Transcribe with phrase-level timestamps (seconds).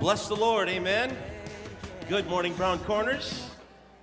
[0.00, 1.16] Bless the Lord, amen.
[2.08, 3.50] Good morning, Brown Corners.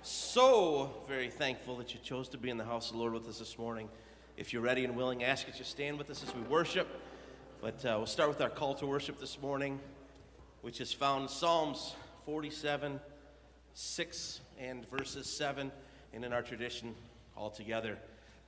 [0.02, 3.26] So very thankful that you chose to be in the house of the Lord with
[3.26, 3.88] us this morning.
[4.36, 6.86] If you're ready and willing, ask that you stand with us as we worship.
[7.62, 9.80] But uh, we'll start with our call to worship this morning,
[10.60, 13.00] which is found in Psalms 47,
[13.72, 15.72] 6, and verses 7,
[16.12, 16.94] and in our tradition
[17.34, 17.96] all together,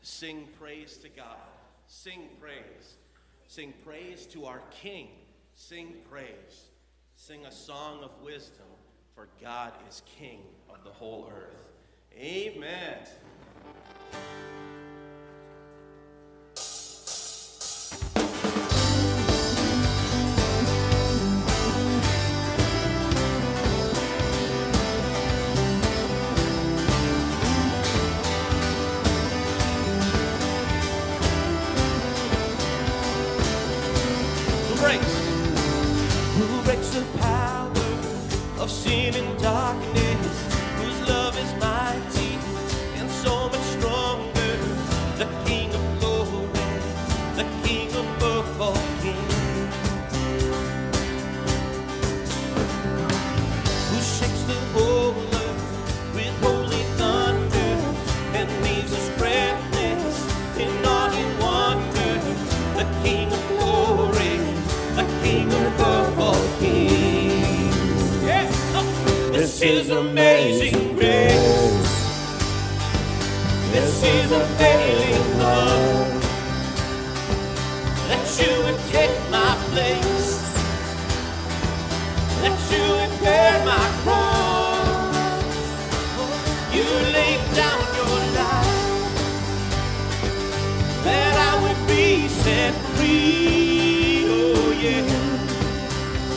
[0.02, 1.38] Sing praise to God.
[1.86, 2.96] Sing praise.
[3.46, 5.08] Sing praise to our King.
[5.54, 6.68] Sing praise.
[7.20, 8.68] Sing a song of wisdom,
[9.12, 10.38] for God is King
[10.70, 11.66] of the whole earth.
[12.16, 12.98] Amen.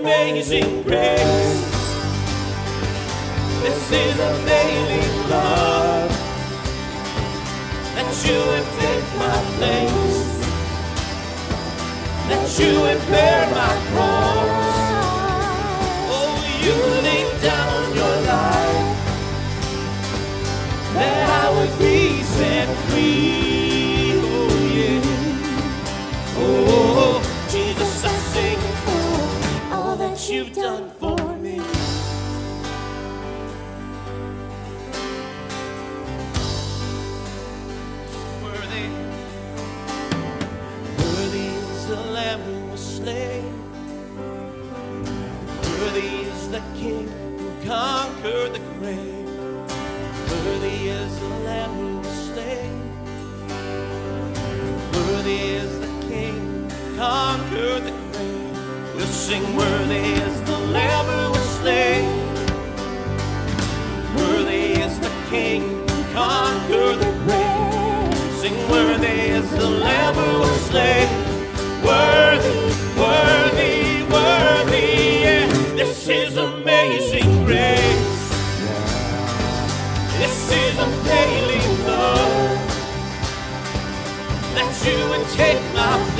[0.00, 1.60] Amazing grace.
[3.60, 6.10] This is availing love
[7.94, 10.22] that you would take my place,
[12.28, 14.49] that you would bear my cross.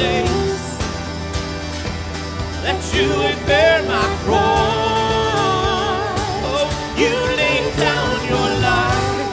[0.00, 0.66] Place.
[2.64, 4.48] That you would bear my cross.
[6.52, 6.66] Oh,
[7.02, 9.30] you laid down your life.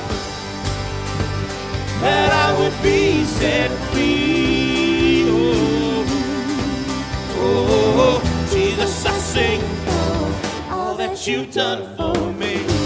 [2.04, 5.26] That I would be set free.
[5.30, 6.06] Oh,
[7.44, 8.20] oh, oh
[8.52, 9.62] Jesus, I sing
[10.72, 12.77] all that you've done for me.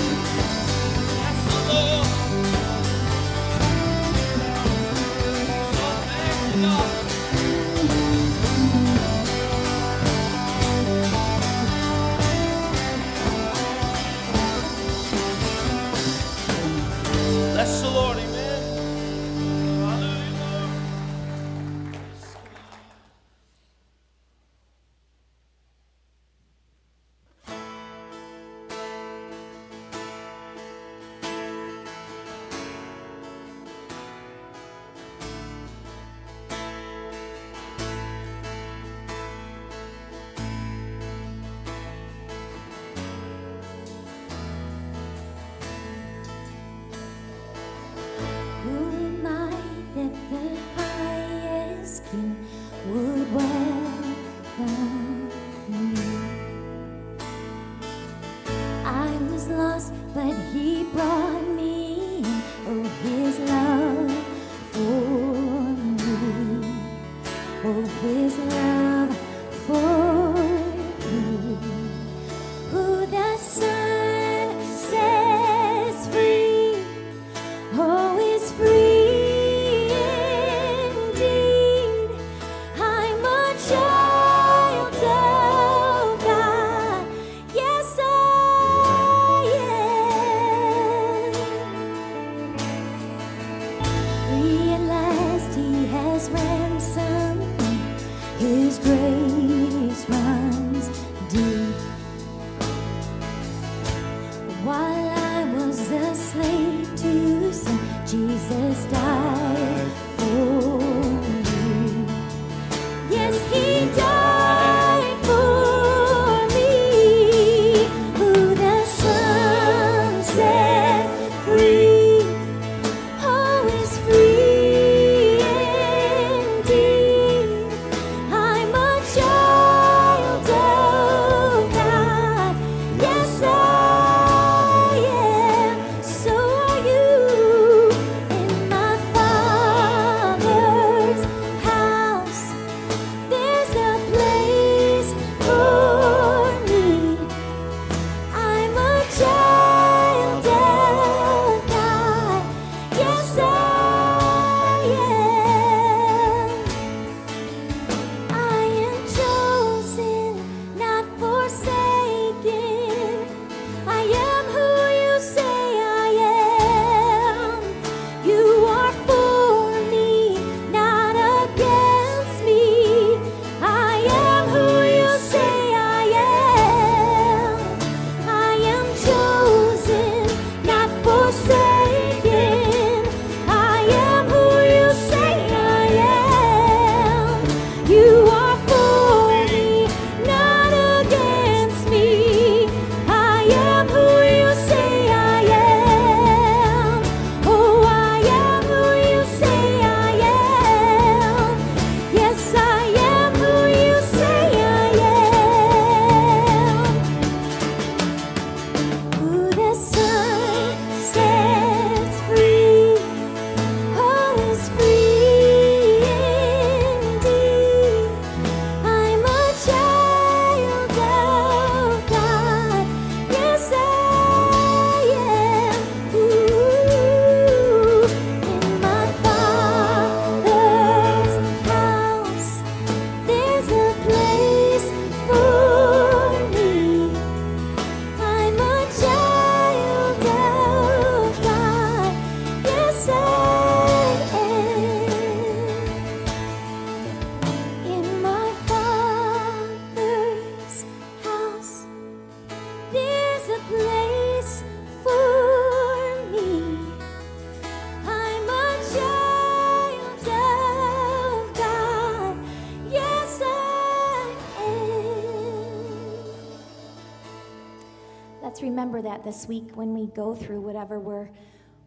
[269.31, 271.29] This week when we go through whatever we're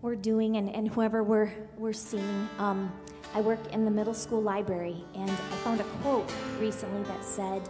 [0.00, 2.48] we're doing and, and whoever we're we're seeing.
[2.58, 2.90] Um,
[3.34, 7.60] I work in the middle school library and I found a quote recently that said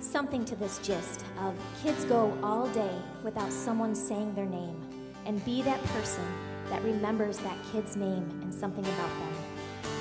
[0.00, 4.78] something to this gist of kids go all day without someone saying their name
[5.24, 6.26] and be that person
[6.68, 9.34] that remembers that kid's name and something about them.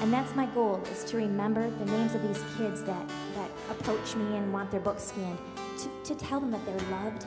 [0.01, 4.15] And that's my goal is to remember the names of these kids that, that approach
[4.17, 5.39] me and want their books scanned,
[5.77, 7.25] to, to tell them that they're loved,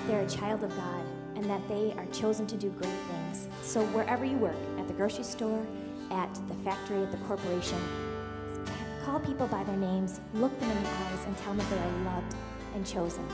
[0.00, 1.04] that they're a child of God,
[1.36, 3.48] and that they are chosen to do great things.
[3.62, 5.66] So wherever you work, at the grocery store,
[6.10, 7.78] at the factory, at the corporation,
[9.04, 11.78] call people by their names, look them in the eyes, and tell them that they
[11.78, 12.34] are loved
[12.74, 13.26] and chosen.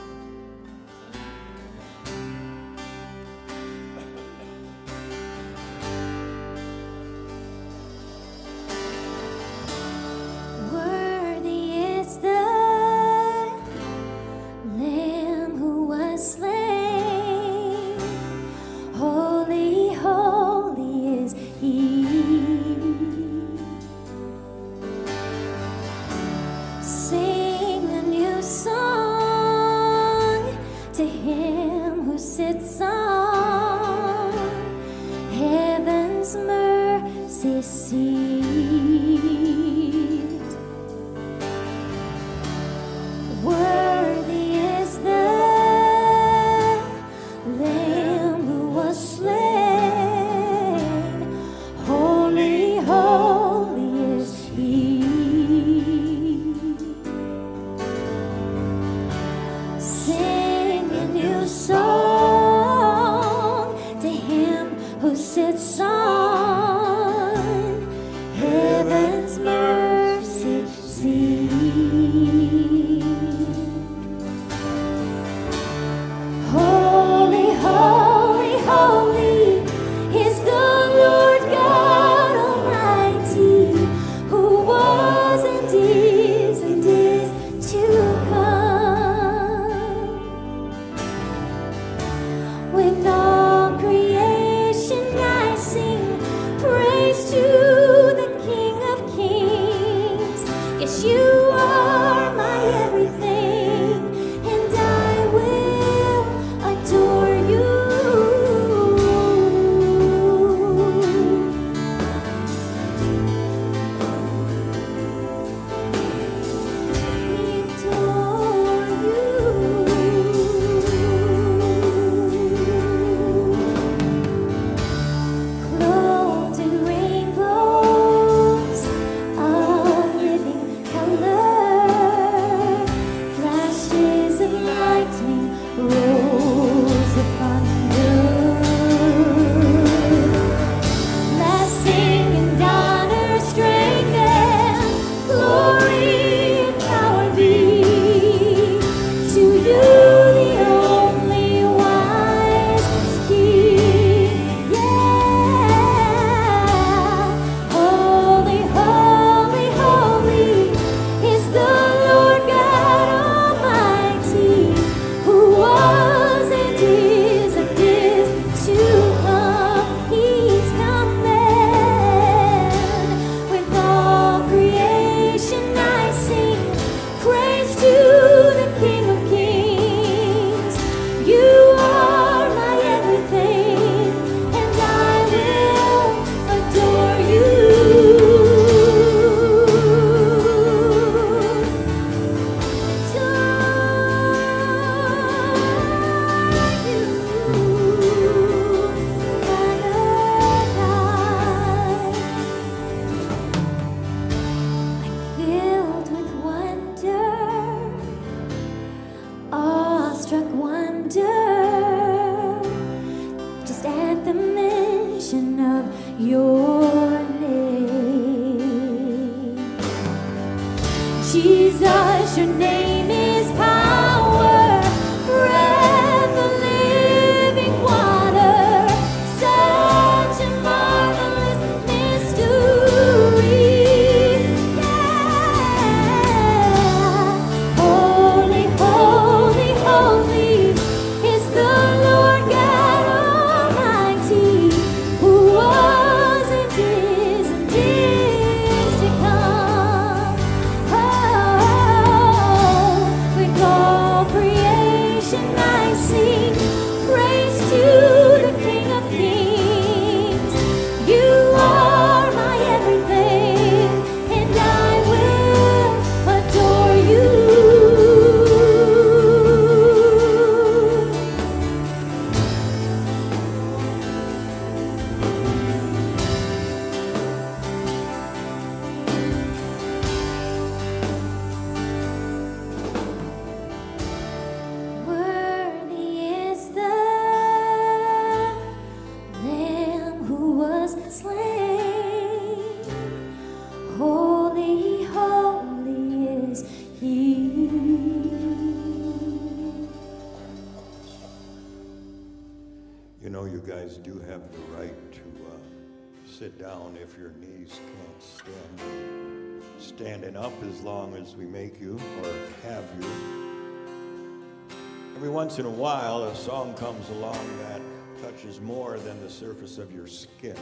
[315.29, 317.81] Once in a while, a song comes along that
[318.21, 320.55] touches more than the surface of your skin,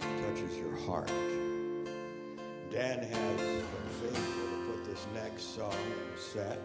[0.00, 1.12] it touches your heart.
[2.72, 3.64] Dan has been
[4.00, 5.76] faithful to put this next song
[6.16, 6.58] set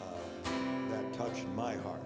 [0.00, 0.50] uh,
[0.90, 2.00] that touched my heart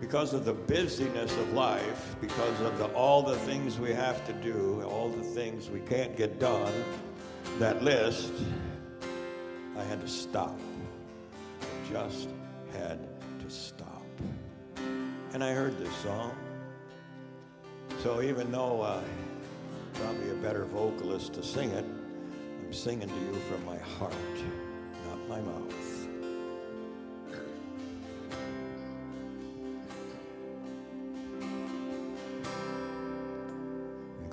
[0.00, 4.32] Because of the busyness of life, because of the, all the things we have to
[4.34, 6.72] do, all the things we can't get done,
[7.58, 8.32] that list
[9.76, 10.58] I had to stop.
[11.60, 12.28] I just
[12.72, 12.98] had
[13.40, 14.04] to stop.
[15.32, 16.36] And I heard this song.
[18.02, 19.04] So even though I'm
[19.94, 24.12] probably a better vocalist to sing it, I'm singing to you from my heart,
[25.08, 25.93] not my mouth.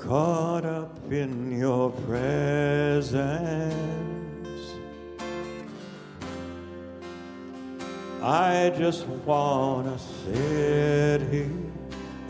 [0.01, 3.21] Caught up in your presence,
[8.21, 11.51] I just wanna sit here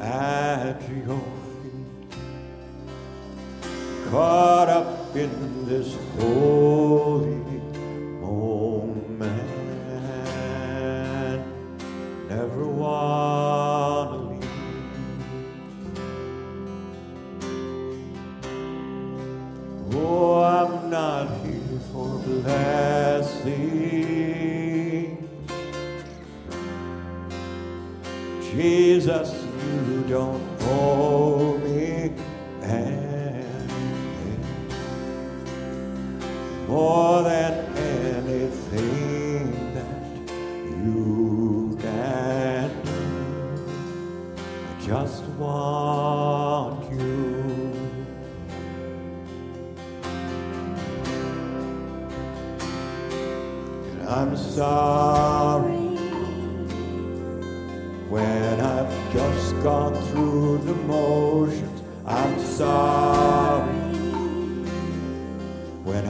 [0.01, 1.23] at your
[1.63, 2.17] feet,
[4.11, 6.90] caught up in this holy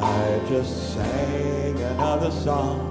[0.01, 2.87] I just sang another song.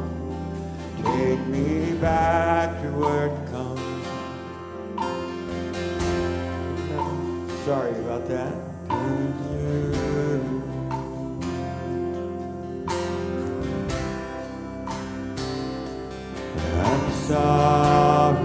[1.02, 3.80] Take me back to where it comes.
[7.64, 8.54] Sorry about that.
[16.84, 18.38] I'm sorry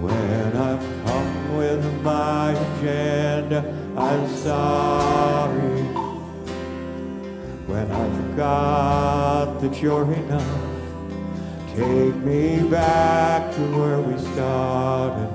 [0.00, 3.74] when I've come with my agenda.
[3.96, 5.07] I'm sorry
[8.38, 10.60] forgot that you're enough.
[11.74, 15.28] Take me back to where we started.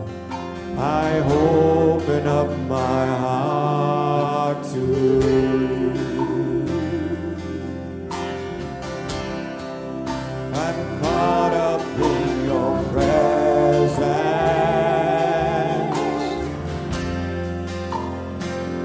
[0.77, 5.91] I open up my heart to you.
[10.53, 14.07] I'm caught up in your presence.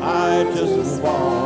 [0.03, 1.38] I just want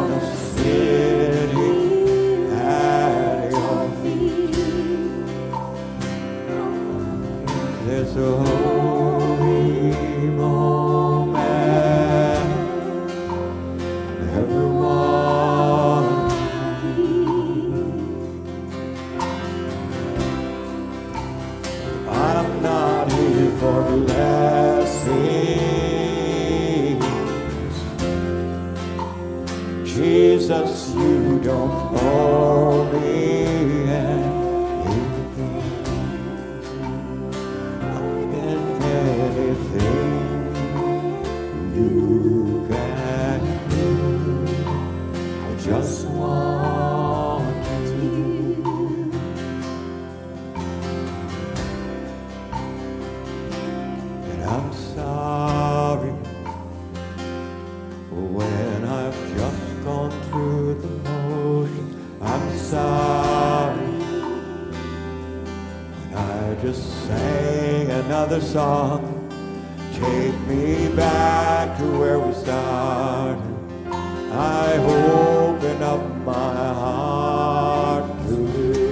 [68.53, 69.01] song.
[69.95, 73.41] Take me back to where we started.
[74.31, 78.83] I open up my heart to you.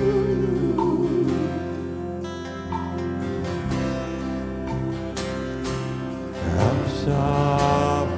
[6.58, 8.10] I'm sorry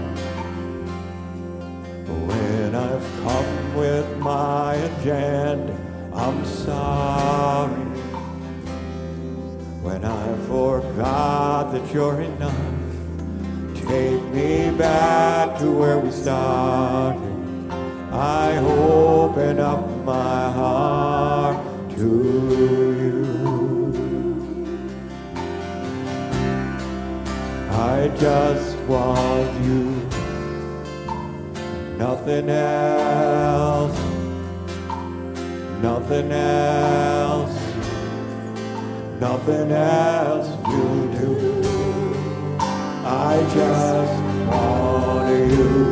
[2.28, 5.76] when I've come with my agenda.
[6.14, 7.82] I'm sorry
[9.82, 11.31] when I forgot
[11.72, 12.54] that you're enough.
[13.74, 17.18] Take me back to where we started.
[18.12, 21.56] I open up my heart
[21.96, 22.08] to
[23.00, 23.22] you.
[27.70, 29.80] I just want you,
[31.96, 33.98] nothing else,
[35.80, 37.56] nothing else,
[39.18, 41.31] nothing else will do.
[43.32, 45.91] I just want you,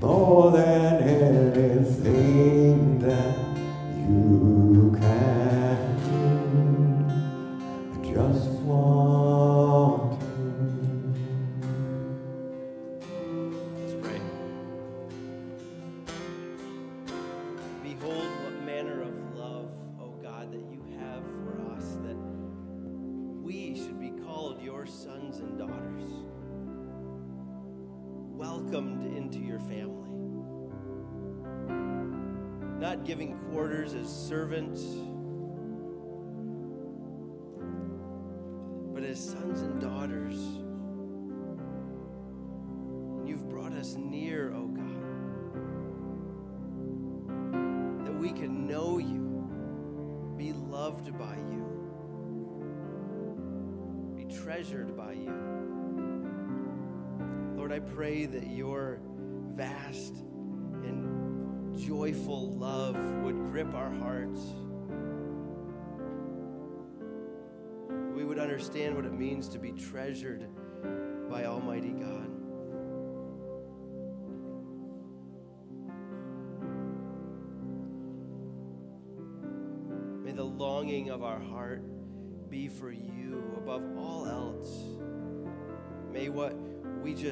[0.00, 3.45] more than anything that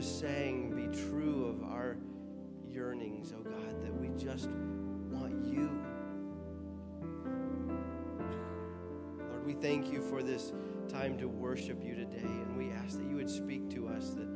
[0.05, 1.97] just sang be true of our
[2.69, 4.51] yearnings, oh God, that we just
[5.11, 5.71] want you.
[9.31, 10.53] Lord, we thank you for this
[10.91, 14.29] time to worship you today, and we ask that you would speak to us that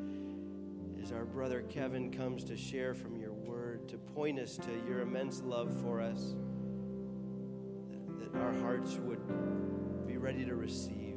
[1.03, 5.01] as our brother Kevin comes to share from your word, to point us to your
[5.01, 6.35] immense love for us,
[8.19, 11.17] that, that our hearts would be ready to receive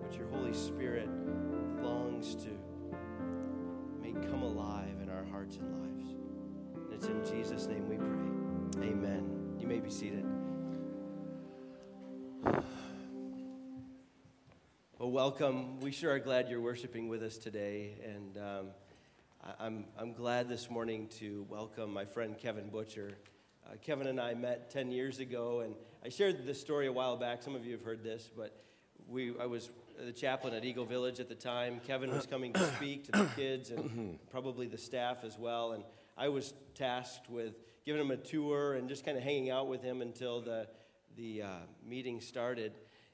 [0.00, 1.08] what your Holy Spirit
[2.20, 2.50] to
[4.02, 6.10] may come alive in our hearts and lives.
[6.74, 8.90] And it's in Jesus' name we pray.
[8.90, 9.54] Amen.
[9.58, 10.26] You may be seated.
[14.98, 15.80] Well, welcome.
[15.80, 17.94] We sure are glad you're worshiping with us today.
[18.04, 18.66] And um,
[19.42, 23.12] I- I'm, I'm glad this morning to welcome my friend Kevin Butcher.
[23.66, 27.16] Uh, Kevin and I met 10 years ago, and I shared this story a while
[27.16, 27.42] back.
[27.42, 28.62] Some of you have heard this, but
[29.08, 29.70] we, I was
[30.04, 31.80] the chaplain at Eagle Village at the time.
[31.86, 35.72] Kevin was coming to speak to the kids and probably the staff as well.
[35.72, 35.84] And
[36.16, 39.82] I was tasked with giving him a tour and just kind of hanging out with
[39.82, 40.68] him until the,
[41.16, 41.48] the uh,
[41.86, 42.72] meeting started.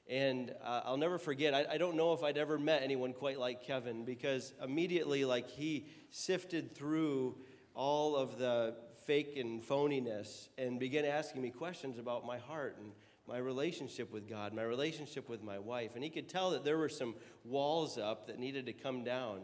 [0.09, 3.39] And uh, I'll never forget, I, I don't know if I'd ever met anyone quite
[3.39, 7.37] like Kevin because immediately, like, he sifted through
[7.73, 12.91] all of the fake and phoniness and began asking me questions about my heart and
[13.27, 15.95] my relationship with God, my relationship with my wife.
[15.95, 19.41] And he could tell that there were some walls up that needed to come down.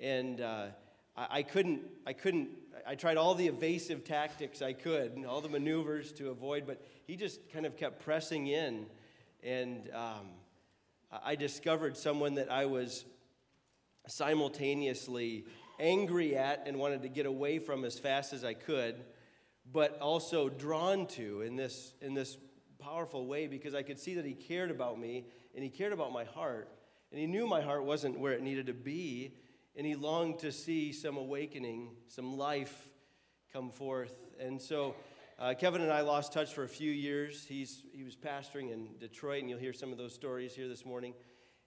[0.00, 0.66] And uh,
[1.16, 2.48] I, I couldn't, I couldn't,
[2.86, 6.82] I tried all the evasive tactics I could and all the maneuvers to avoid, but
[7.06, 8.86] he just kind of kept pressing in.
[9.42, 10.28] And um,
[11.12, 13.04] I I discovered someone that I was
[14.06, 15.44] simultaneously
[15.78, 18.96] angry at and wanted to get away from as fast as I could,
[19.72, 22.36] but also drawn to in this, in this
[22.80, 26.12] powerful way because I could see that he cared about me and he cared about
[26.12, 26.68] my heart.
[27.10, 29.34] And he knew my heart wasn't where it needed to be,
[29.74, 32.88] and he longed to see some awakening, some life
[33.52, 34.12] come forth.
[34.38, 34.94] And so
[35.40, 37.44] uh, Kevin and I lost touch for a few years.
[37.48, 40.84] He's, he was pastoring in Detroit, and you'll hear some of those stories here this
[40.84, 41.14] morning.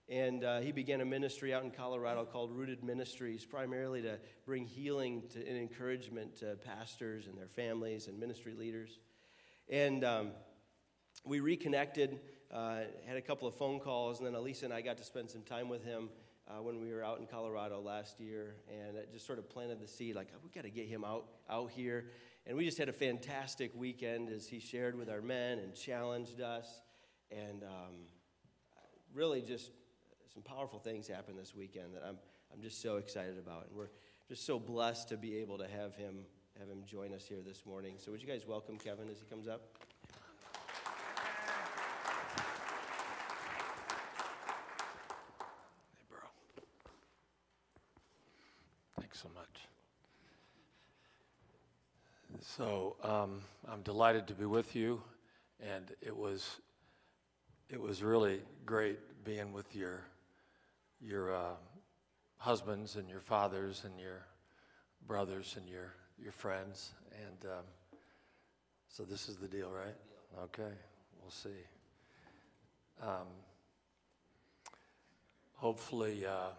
[0.09, 4.65] And uh, he began a ministry out in Colorado called Rooted Ministries, primarily to bring
[4.65, 8.99] healing to, and encouragement to pastors and their families and ministry leaders.
[9.69, 10.31] And um,
[11.25, 12.19] we reconnected,
[12.51, 15.29] uh, had a couple of phone calls, and then Elisa and I got to spend
[15.29, 16.09] some time with him
[16.47, 19.79] uh, when we were out in Colorado last year, and it just sort of planted
[19.79, 22.05] the seed like, we got to get him out, out here.
[22.45, 26.41] And we just had a fantastic weekend as he shared with our men and challenged
[26.41, 26.81] us.
[27.31, 27.95] And um,
[29.13, 29.71] really, just
[30.33, 32.17] some powerful things happened this weekend that I'm,
[32.53, 33.67] I'm just so excited about.
[33.67, 33.91] And we're
[34.27, 36.25] just so blessed to be able to have him,
[36.59, 37.95] have him join us here this morning.
[37.97, 39.61] So, would you guys welcome Kevin as he comes up?
[45.91, 46.19] Hey, bro.
[48.99, 49.67] Thanks so much.
[52.57, 55.01] So um, I'm delighted to be with you,
[55.59, 56.57] and it was
[57.67, 60.01] it was really great being with your
[61.01, 61.55] your uh,
[62.37, 64.27] husbands and your fathers and your
[65.07, 66.91] brothers and your your friends,
[67.27, 67.65] and um,
[68.87, 69.95] so this is the deal, right?
[70.43, 70.75] Okay,
[71.23, 71.49] we'll see.
[73.01, 73.29] Um,
[75.55, 76.51] hopefully uh,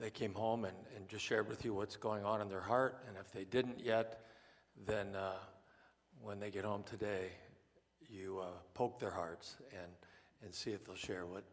[0.00, 3.04] they came home and, and just shared with you what's going on in their heart.
[3.06, 4.22] And if they didn't yet,
[4.86, 5.34] then uh,
[6.20, 7.28] when they get home today,
[8.08, 9.90] you uh, poke their hearts and,
[10.44, 11.44] and see if they'll share what,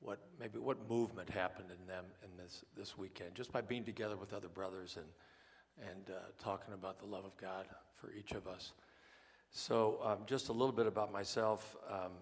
[0.00, 4.16] what maybe what movement happened in them in this, this weekend, just by being together
[4.16, 8.46] with other brothers and, and uh, talking about the love of God for each of
[8.46, 8.72] us.
[9.50, 11.76] So, um, just a little bit about myself.
[11.88, 12.12] Um,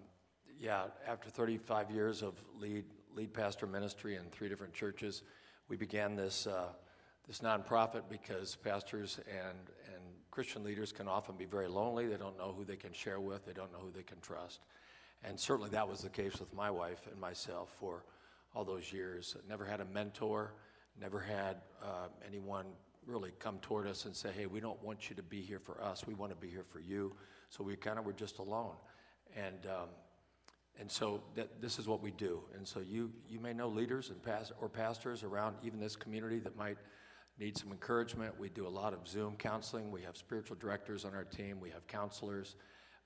[0.61, 5.23] yeah, after 35 years of lead lead pastor ministry in three different churches,
[5.69, 6.69] we began this uh,
[7.27, 9.82] this nonprofit because pastors and and
[10.33, 12.07] Christian leaders can often be very lonely.
[12.07, 13.45] They don't know who they can share with.
[13.45, 14.61] They don't know who they can trust,
[15.23, 18.03] and certainly that was the case with my wife and myself for
[18.55, 19.37] all those years.
[19.47, 20.55] Never had a mentor.
[20.99, 22.65] Never had uh, anyone
[23.07, 25.79] really come toward us and say, "Hey, we don't want you to be here for
[25.83, 26.07] us.
[26.07, 27.15] We want to be here for you."
[27.51, 28.75] So we kind of were just alone,
[29.37, 29.67] and.
[29.67, 29.89] Um,
[30.81, 32.41] and so that, this is what we do.
[32.57, 36.39] And so you, you may know leaders and past, or pastors around even this community
[36.39, 36.79] that might
[37.39, 38.39] need some encouragement.
[38.39, 39.91] We do a lot of Zoom counseling.
[39.91, 41.61] We have spiritual directors on our team.
[41.61, 42.57] We have counselors.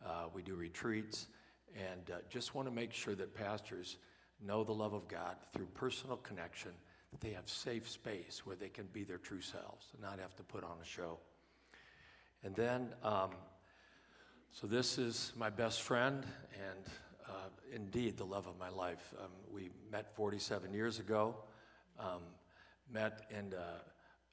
[0.05, 1.27] Uh, we do retreats.
[1.75, 3.97] And uh, just want to make sure that pastors
[4.45, 6.73] know the love of God through personal connection,
[7.13, 10.35] that they have safe space where they can be their true selves and not have
[10.37, 11.19] to put on a show.
[12.43, 13.31] And then, um,
[14.53, 16.87] so this is my best friend and
[17.29, 19.15] uh, indeed the love of my life.
[19.21, 21.35] Um, we met 47 years ago,
[21.99, 22.23] um,
[22.91, 23.63] met in uh,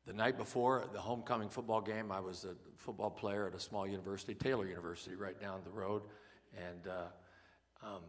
[0.05, 2.11] the night before the homecoming football game.
[2.11, 6.03] I was a football player at a small university, Taylor University, right down the road.
[6.57, 8.01] And uh, um,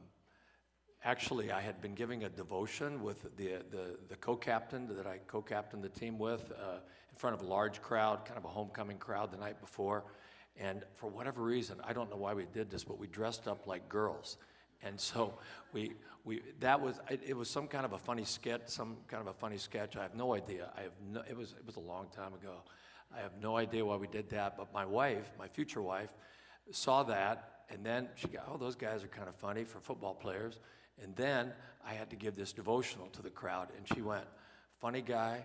[1.04, 5.18] actually, I had been giving a devotion with the, the, the co captain that I
[5.26, 6.78] co captained the team with uh,
[7.10, 10.04] in front of a large crowd, kind of a homecoming crowd the night before.
[10.56, 13.66] And for whatever reason, I don't know why we did this, but we dressed up
[13.66, 14.36] like girls.
[14.84, 15.34] And so
[15.72, 15.92] we,
[16.24, 19.28] we that was it, it, was some kind of a funny skit, some kind of
[19.28, 19.96] a funny sketch.
[19.96, 20.70] I have no idea.
[20.76, 22.62] I have no, it was it was a long time ago.
[23.16, 24.56] I have no idea why we did that.
[24.56, 26.10] But my wife, my future wife,
[26.70, 30.14] saw that, and then she got, oh, those guys are kind of funny for football
[30.14, 30.58] players.
[31.02, 31.52] And then
[31.86, 34.24] I had to give this devotional to the crowd, and she went,
[34.80, 35.44] funny guy,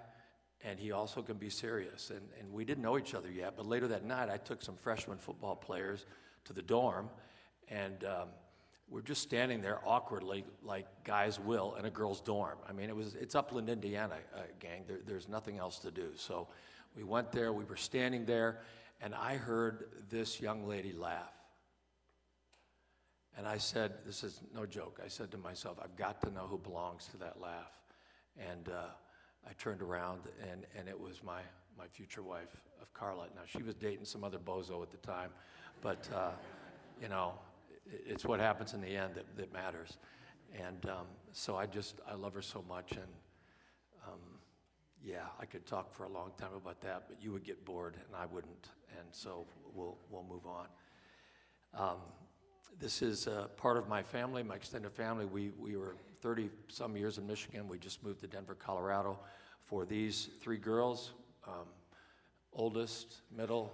[0.63, 2.09] and he also can be serious.
[2.09, 4.75] And, and we didn't know each other yet, but later that night, I took some
[4.75, 6.05] freshman football players
[6.45, 7.09] to the dorm,
[7.67, 8.29] and um,
[8.91, 12.57] we're just standing there awkwardly, like guys will in a girl's dorm.
[12.67, 14.83] I mean, it was it's Upland, Indiana, uh, gang.
[14.87, 16.09] There, there's nothing else to do.
[16.15, 16.47] So
[16.95, 17.53] we went there.
[17.53, 18.61] We were standing there,
[19.01, 21.33] and I heard this young lady laugh.
[23.37, 26.47] And I said, "This is no joke." I said to myself, "I've got to know
[26.47, 27.71] who belongs to that laugh."
[28.37, 28.87] And uh,
[29.47, 30.21] I turned around,
[30.51, 31.41] and and it was my
[31.77, 33.27] my future wife of Carla.
[33.35, 35.29] Now she was dating some other bozo at the time,
[35.81, 36.31] but uh,
[36.99, 37.33] you know
[38.05, 39.97] it's what happens in the end that, that matters.
[40.53, 42.91] And um, so I just, I love her so much.
[42.91, 43.11] And
[44.07, 44.19] um,
[45.03, 47.95] yeah, I could talk for a long time about that, but you would get bored
[47.95, 48.69] and I wouldn't.
[48.97, 50.67] And so we'll, we'll move on.
[51.73, 51.97] Um,
[52.79, 55.25] this is uh, part of my family, my extended family.
[55.25, 57.67] We, we were 30 some years in Michigan.
[57.67, 59.19] We just moved to Denver, Colorado
[59.65, 61.11] for these three girls
[61.47, 61.67] um,
[62.53, 63.71] oldest, middle,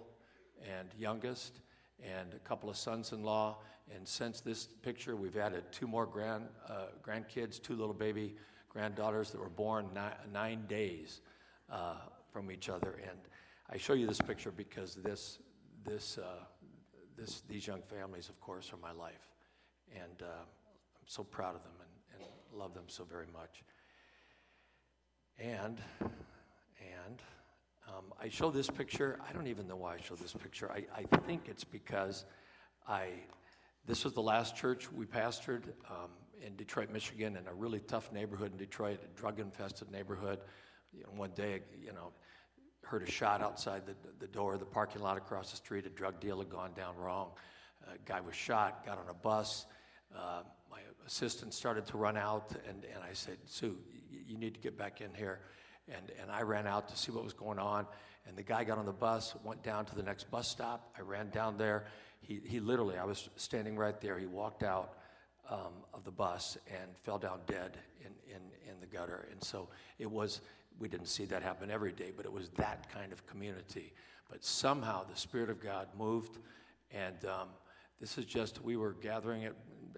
[0.78, 1.60] and youngest,
[2.04, 3.58] and a couple of sons in law.
[3.94, 8.36] And since this picture, we've added two more grand, uh, grandkids, two little baby
[8.70, 11.22] granddaughters that were born ni- nine days
[11.70, 11.96] uh,
[12.32, 13.00] from each other.
[13.08, 13.20] And
[13.70, 15.40] I show you this picture because this,
[15.86, 16.44] this, uh,
[17.18, 19.30] this, these young families, of course, are my life.
[19.94, 23.64] And uh, I'm so proud of them and, and love them so very much.
[25.38, 27.22] And, and
[27.88, 29.20] um, I show this picture.
[29.30, 30.72] I don't even know why I show this picture.
[30.72, 32.26] I, I think it's because
[32.88, 33.10] I
[33.88, 35.64] this was the last church we pastored.
[35.90, 36.10] Um,
[36.46, 40.40] in Detroit, Michigan, in a really tough neighborhood in Detroit, a drug-infested neighborhood.
[40.94, 42.12] You know, one day, you know,
[42.84, 45.86] heard a shot outside the, the door of the parking lot across the street.
[45.86, 47.32] A drug deal had gone down wrong.
[47.88, 49.66] A guy was shot, got on a bus.
[50.16, 53.78] Uh, my assistant started to run out, and, and I said, Sue,
[54.28, 55.40] you need to get back in here.
[55.88, 57.88] And, and I ran out to see what was going on.
[58.28, 60.94] And the guy got on the bus, went down to the next bus stop.
[60.98, 61.86] I ran down there.
[62.28, 64.18] He, he literally, I was standing right there.
[64.18, 64.96] He walked out
[65.50, 69.28] um, of the bus and fell down dead in, in, in the gutter.
[69.32, 70.42] And so it was,
[70.80, 73.94] we didn't see that happen every day, but it was that kind of community.
[74.30, 76.40] But somehow the Spirit of God moved,
[76.92, 77.50] and um,
[78.00, 79.56] this is just, we were gathering it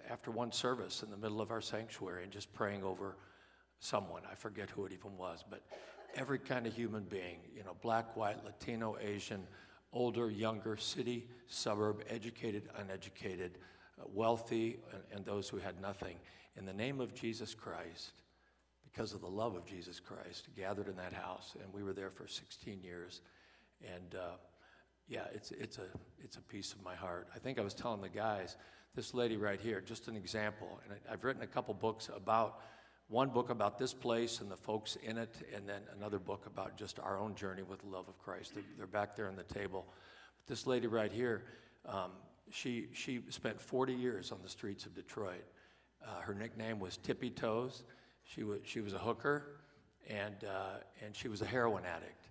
[0.10, 3.16] after one service in the middle of our sanctuary and just praying over
[3.80, 4.24] someone.
[4.30, 5.63] I forget who it even was, but
[6.16, 9.48] every kind of human being, you know, black, white, Latino, Asian,
[9.93, 13.58] older, younger, city, suburb, educated, uneducated,
[14.00, 16.17] uh, wealthy, and, and those who had nothing.
[16.56, 18.12] In the name of Jesus Christ,
[18.84, 22.10] because of the love of Jesus Christ, gathered in that house, and we were there
[22.10, 23.21] for 16 years.
[23.84, 24.38] And uh,
[25.08, 25.86] yeah, it's, it's, a,
[26.23, 27.28] it's a piece of my heart.
[27.36, 28.58] I think I was telling the guys,
[28.95, 32.62] this lady right here, just an example, and I, I've written a couple books about
[33.10, 36.78] one book about this place and the folks in it, and then another book about
[36.78, 38.54] just our own journey with the love of Christ.
[38.54, 39.86] They're, they're back there on the table.
[40.38, 41.43] But this lady right here,
[41.86, 42.12] um,
[42.50, 45.43] she, she spent 40 years on the streets of Detroit.
[46.06, 47.84] Uh, her nickname was Tippy Toes.
[48.24, 49.60] She was, she was a hooker,
[50.10, 52.30] and, uh, and she was a heroin addict.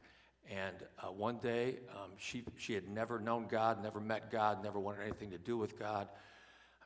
[0.51, 4.79] And uh, one day, um, she, she had never known God, never met God, never
[4.79, 6.09] wanted anything to do with God.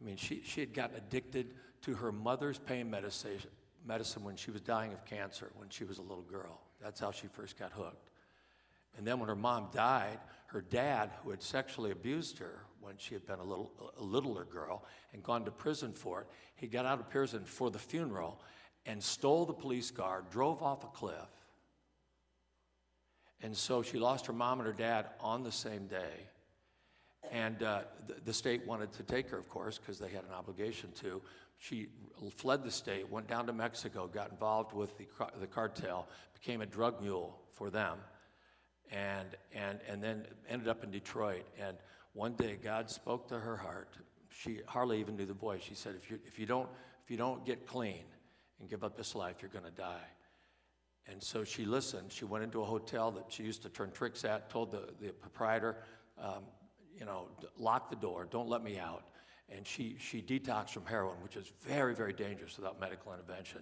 [0.00, 3.38] I mean, she, she had gotten addicted to her mother's pain medicine,
[3.87, 6.61] medicine when she was dying of cancer when she was a little girl.
[6.83, 8.11] That's how she first got hooked.
[8.97, 13.14] And then when her mom died, her dad, who had sexually abused her when she
[13.14, 16.87] had been a little a littler girl and gone to prison for it, he got
[16.87, 18.40] out of prison for the funeral
[18.87, 21.14] and stole the police car, drove off a cliff.
[23.43, 26.27] And so she lost her mom and her dad on the same day.
[27.31, 30.33] And uh, the, the, state wanted to take her, of course, because they had an
[30.37, 31.23] obligation to.
[31.61, 31.88] She
[32.37, 35.07] fled the state, went down to Mexico, got involved with the,
[35.38, 37.99] the cartel, became a drug mule for them,
[38.90, 41.44] and, and, and then ended up in Detroit.
[41.61, 41.77] And
[42.14, 43.90] one day, God spoke to her heart.
[44.31, 45.61] She hardly even knew the voice.
[45.62, 46.68] She said, if you, if you, don't,
[47.05, 48.05] if you don't get clean
[48.59, 50.09] and give up this life, you're going to die.
[51.12, 52.11] And so she listened.
[52.11, 55.12] She went into a hotel that she used to turn tricks at, told the, the
[55.12, 55.76] proprietor,
[56.18, 56.45] um,
[56.99, 57.28] you know,
[57.59, 59.05] lock the door, don't let me out
[59.55, 63.61] and she, she detoxed from heroin, which is very, very dangerous without medical intervention.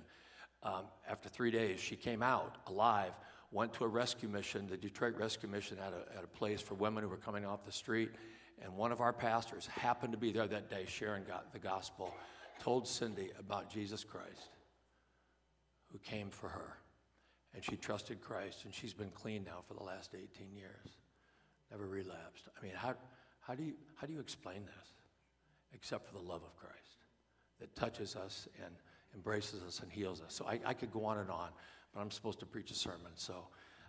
[0.63, 3.13] Um, after three days, she came out alive,
[3.53, 4.67] went to a rescue mission.
[4.67, 7.65] The Detroit Rescue Mission had a, had a place for women who were coming off
[7.65, 8.11] the street.
[8.63, 12.13] And one of our pastors happened to be there that day sharing the gospel,
[12.61, 14.51] told Cindy about Jesus Christ
[15.93, 16.79] who came for her.
[17.55, 20.99] And she trusted Christ, and she's been clean now for the last 18 years.
[21.71, 22.49] Never relapsed.
[22.59, 22.95] I mean, how,
[23.41, 24.98] how, do, you, how do you explain this?
[25.75, 26.79] Except for the love of Christ
[27.61, 28.75] that touches us and
[29.15, 30.35] embraces us and heals us.
[30.35, 31.49] So I, I could go on and on,
[31.95, 33.13] but I'm supposed to preach a sermon.
[33.15, 33.49] So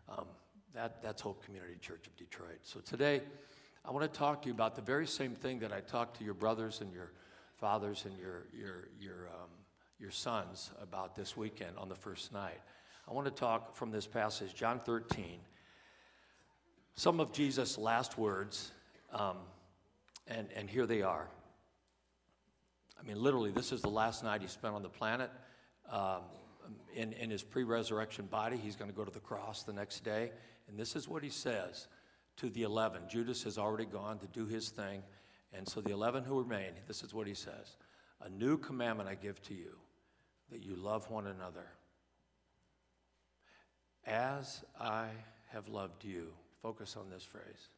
[0.10, 0.26] um,
[0.74, 2.60] that, that's Hope Community Church of Detroit.
[2.64, 3.22] So today,
[3.86, 6.24] I want to talk to you about the very same thing that I talked to
[6.24, 7.12] your brothers and your
[7.58, 9.50] fathers and your, your, your, um,
[10.00, 12.60] your sons about this weekend on the first night.
[13.08, 15.40] I want to talk from this passage, John 13,
[16.96, 18.72] some of Jesus' last words,
[19.12, 19.38] um,
[20.28, 21.28] and, and here they are.
[23.00, 25.32] I mean, literally, this is the last night he spent on the planet.
[25.92, 26.22] Um,
[26.94, 30.04] in, in his pre resurrection body, he's going to go to the cross the next
[30.04, 30.32] day.
[30.68, 31.88] And this is what he says
[32.38, 33.04] to the 11.
[33.10, 35.02] Judas has already gone to do his thing.
[35.54, 37.76] And so the 11 who remain, this is what he says
[38.22, 39.78] A new commandment I give to you,
[40.52, 41.66] that you love one another.
[44.06, 45.08] As I
[45.48, 46.28] have loved you,
[46.62, 47.70] focus on this phrase.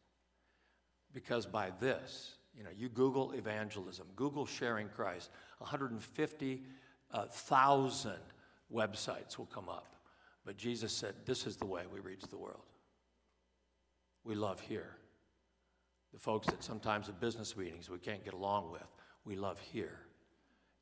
[1.14, 5.30] Because by this, you know, you Google evangelism, Google sharing Christ,
[5.60, 6.62] 150,000
[7.14, 7.26] uh,
[8.74, 9.96] websites will come up.
[10.46, 12.64] But Jesus said, This is the way we reach the world.
[14.24, 14.98] We love here.
[16.14, 18.88] The folks that sometimes at business meetings we can't get along with,
[19.24, 20.00] we love here.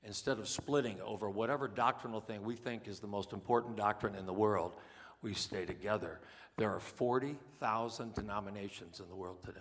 [0.03, 4.25] Instead of splitting over whatever doctrinal thing we think is the most important doctrine in
[4.25, 4.75] the world,
[5.21, 6.19] we stay together.
[6.57, 9.59] There are 40,000 denominations in the world today.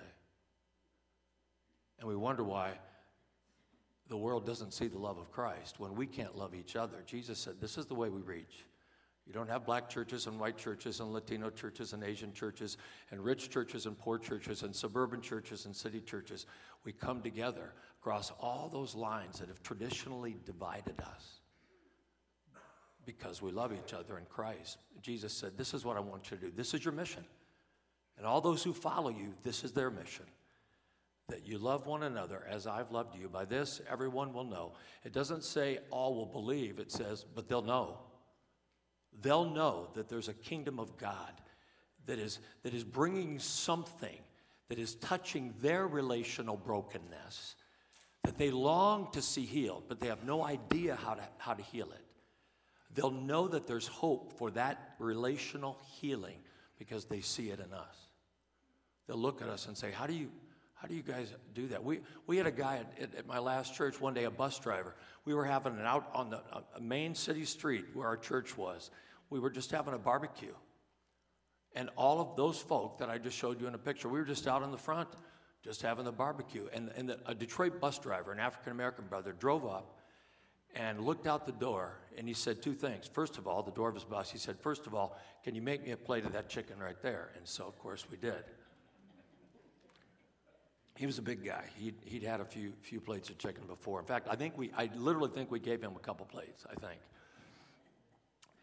[1.98, 2.72] And we wonder why
[4.08, 7.02] the world doesn't see the love of Christ when we can't love each other.
[7.06, 8.64] Jesus said, This is the way we reach.
[9.26, 12.78] You don't have black churches and white churches and Latino churches and Asian churches
[13.10, 16.46] and rich churches and poor churches and suburban churches and city churches.
[16.82, 21.40] We come together across all those lines that have traditionally divided us
[23.04, 24.78] because we love each other in Christ.
[25.02, 26.52] Jesus said, This is what I want you to do.
[26.54, 27.24] This is your mission.
[28.16, 30.24] And all those who follow you, this is their mission
[31.28, 33.28] that you love one another as I've loved you.
[33.28, 34.72] By this, everyone will know.
[35.04, 37.98] It doesn't say all will believe, it says, but they'll know.
[39.20, 41.32] They'll know that there's a kingdom of God
[42.06, 44.18] that is, that is bringing something
[44.68, 47.56] that is touching their relational brokenness
[48.24, 51.62] that they long to see healed, but they have no idea how to, how to
[51.62, 52.04] heal it.
[52.94, 56.38] They'll know that there's hope for that relational healing
[56.78, 57.96] because they see it in us.
[59.06, 60.30] They'll look at us and say, How do you,
[60.80, 61.82] how do you guys do that?
[61.82, 64.94] We, we had a guy at, at my last church one day, a bus driver.
[65.24, 68.90] We were having an out on the main city street where our church was.
[69.28, 70.54] We were just having a barbecue.
[71.74, 74.24] And all of those folk that I just showed you in a picture, we were
[74.24, 75.08] just out in the front,
[75.64, 76.68] just having the barbecue.
[76.72, 79.98] And, and the, a Detroit bus driver, an African American brother, drove up
[80.76, 83.10] and looked out the door and he said two things.
[83.12, 85.62] First of all, the door of his bus, he said, First of all, can you
[85.62, 87.30] make me a plate of that chicken right there?
[87.36, 88.44] And so, of course, we did.
[90.98, 91.62] He was a big guy.
[91.76, 94.00] He'd, he'd had a few, few plates of chicken before.
[94.00, 96.74] In fact, I think we, I literally think we gave him a couple plates, I
[96.74, 97.00] think.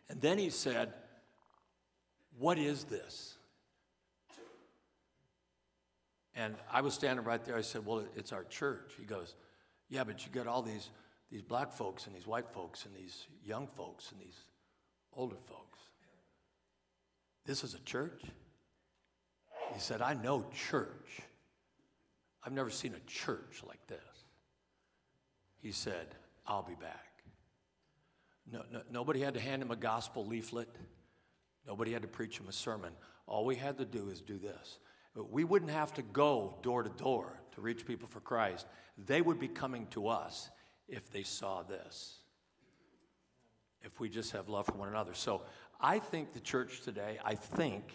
[0.10, 0.92] And then he said,
[2.38, 3.36] What is this?
[6.36, 7.56] And I was standing right there.
[7.56, 8.92] I said, Well, it's our church.
[9.00, 9.34] He goes,
[9.88, 10.90] Yeah, but you got all these,
[11.32, 14.40] these black folks and these white folks and these young folks and these
[15.14, 15.80] older folks.
[17.46, 18.24] This is a church?
[19.74, 21.22] He said, I know church.
[22.46, 24.00] I've never seen a church like this.
[25.58, 26.08] He said,
[26.46, 27.24] I'll be back.
[28.52, 30.70] No, no, nobody had to hand him a gospel leaflet.
[31.66, 32.93] Nobody had to preach him a sermon.
[33.26, 34.78] All we had to do is do this.
[35.16, 38.68] We wouldn't have to go door to door to reach people for Christ.
[39.08, 40.50] They would be coming to us
[40.88, 42.20] if they saw this.
[43.82, 45.14] If we just have love for one another.
[45.16, 45.41] So
[45.82, 47.91] I think the church today, I think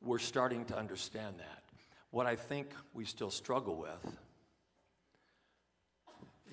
[0.00, 1.61] we're starting to understand that.
[2.12, 4.16] What I think we still struggle with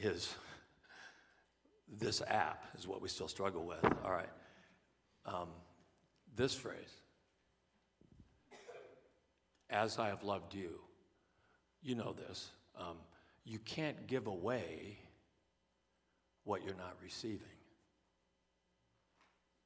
[0.02, 0.34] is
[2.00, 3.84] this app, is what we still struggle with.
[4.06, 4.30] All right.
[5.26, 5.50] Um,
[6.34, 7.02] this phrase,
[9.70, 10.80] as I have loved you,
[11.84, 12.52] you know this.
[12.80, 12.96] Um,
[13.44, 14.98] you can't give away
[16.46, 17.42] what you're not receiving.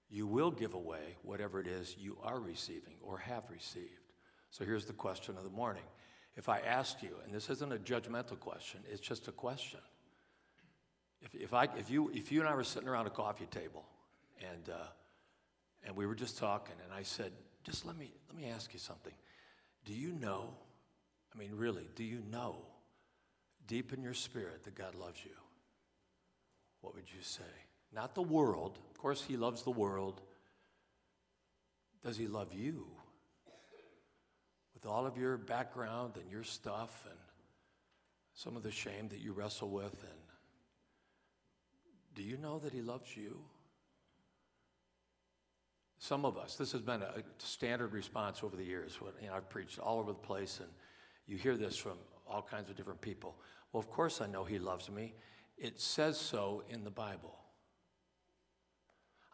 [0.09, 4.02] You will give away whatever it is you are receiving or have received.
[4.53, 5.81] So here's the question of the morning.
[6.35, 9.79] If I asked you, and this isn't a judgmental question, it's just a question.
[11.23, 13.83] If, if, I, if, you, if you and I were sitting around a coffee table
[14.39, 14.85] and, uh,
[15.83, 17.31] and we were just talking, and I said,
[17.63, 19.13] just let me, let me ask you something.
[19.85, 20.53] Do you know,
[21.33, 22.57] I mean, really, do you know
[23.65, 25.31] deep in your spirit that God loves you?
[26.81, 27.41] What would you say?
[27.91, 28.77] Not the world.
[28.91, 30.21] Of course, He loves the world.
[32.03, 32.85] Does He love you?
[34.83, 37.19] With all of your background and your stuff and
[38.33, 40.19] some of the shame that you wrestle with and
[42.15, 43.39] do you know that he loves you?
[45.97, 49.35] Some of us this has been a standard response over the years when you know,
[49.35, 50.69] i've preached all over the place and
[51.27, 53.35] you hear this from all kinds of different people.
[53.71, 55.13] Well of course i know he loves me.
[55.57, 57.37] It says so in the bible.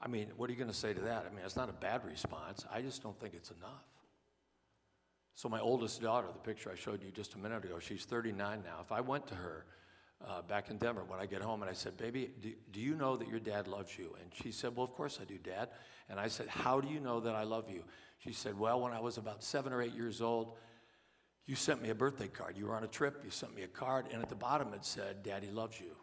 [0.01, 1.25] I mean what are you going to say to that?
[1.29, 2.65] I mean it's not a bad response.
[2.71, 3.88] I just don't think it's enough
[5.35, 8.61] so, my oldest daughter, the picture I showed you just a minute ago, she's 39
[8.63, 8.79] now.
[8.81, 9.65] If I went to her
[10.27, 12.95] uh, back in Denver when I get home and I said, Baby, do, do you
[12.95, 14.15] know that your dad loves you?
[14.21, 15.69] And she said, Well, of course I do, Dad.
[16.09, 17.83] And I said, How do you know that I love you?
[18.19, 20.53] She said, Well, when I was about seven or eight years old,
[21.45, 22.57] you sent me a birthday card.
[22.57, 24.85] You were on a trip, you sent me a card, and at the bottom it
[24.85, 25.95] said, Daddy loves you.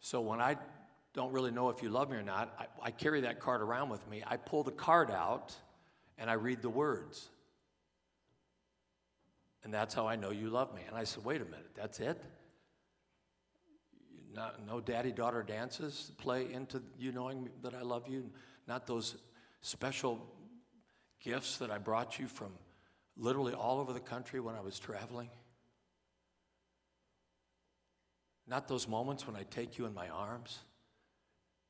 [0.00, 0.56] So when I
[1.14, 3.88] don't really know if you love me or not, I, I carry that card around
[3.88, 4.22] with me.
[4.26, 5.54] I pull the card out
[6.18, 7.28] and I read the words.
[9.64, 10.82] And that's how I know you love me.
[10.86, 12.22] And I said, wait a minute, that's it?
[14.34, 18.30] Not, no daddy daughter dances play into you knowing that I love you?
[18.66, 19.16] Not those
[19.62, 20.24] special
[21.20, 22.52] gifts that I brought you from
[23.16, 25.28] literally all over the country when I was traveling?
[28.46, 30.60] Not those moments when I take you in my arms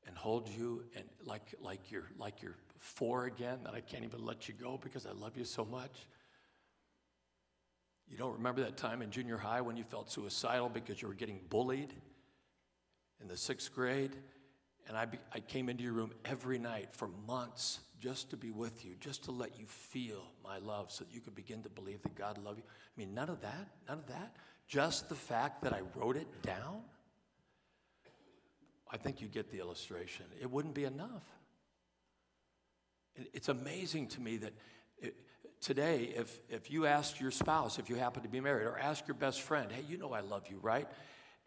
[0.06, 4.24] and hold you and like, like, you're, like you're four again that I can't even
[4.24, 6.06] let you go because I love you so much.
[8.08, 11.14] You don't remember that time in junior high when you felt suicidal because you were
[11.14, 11.92] getting bullied
[13.20, 14.12] in the sixth grade
[14.88, 18.50] And I, be, I came into your room every night for months just to be
[18.50, 21.68] with you, just to let you feel my love so that you could begin to
[21.68, 22.64] believe that God loved you.
[22.66, 24.34] I mean, none of that, none of that.
[24.66, 26.80] Just the fact that I wrote it down,
[28.90, 30.24] I think you get the illustration.
[30.40, 31.24] It wouldn't be enough.
[33.32, 34.52] It's amazing to me that
[35.00, 35.14] it,
[35.60, 39.06] today, if, if you ask your spouse, if you happen to be married, or ask
[39.06, 40.88] your best friend, hey, you know I love you, right?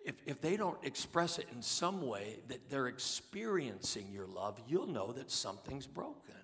[0.03, 4.88] If, if they don't express it in some way that they're experiencing your love, you'll
[4.88, 6.36] know that something's broken.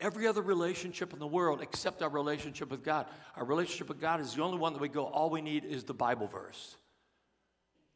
[0.00, 4.20] Every other relationship in the world, except our relationship with God, our relationship with God
[4.20, 6.76] is the only one that we go, all we need is the Bible verse.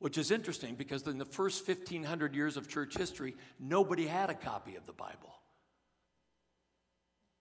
[0.03, 4.35] Which is interesting because in the first 1500 years of church history, nobody had a
[4.35, 5.33] copy of the Bible.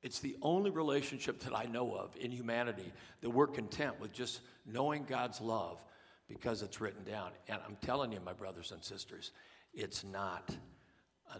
[0.03, 4.41] It's the only relationship that I know of in humanity that we're content with just
[4.63, 5.83] knowing God's love
[6.27, 7.31] because it's written down.
[7.47, 9.31] And I'm telling you, my brothers and sisters,
[9.73, 10.55] it's not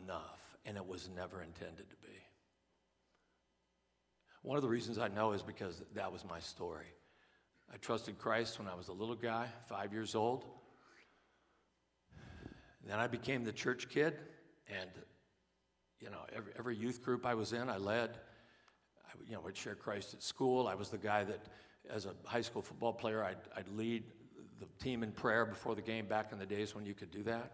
[0.03, 2.17] enough, and it was never intended to be.
[4.41, 6.87] One of the reasons I know is because that was my story.
[7.71, 10.45] I trusted Christ when I was a little guy, five years old.
[12.87, 14.15] Then I became the church kid,
[14.67, 14.89] and
[15.99, 18.17] you know, every, every youth group I was in, I led.
[19.05, 20.67] I you know, would share Christ at school.
[20.67, 21.39] I was the guy that,
[21.89, 24.03] as a high school football player, I'd, I'd lead
[24.59, 27.23] the team in prayer before the game back in the days when you could do
[27.23, 27.51] that.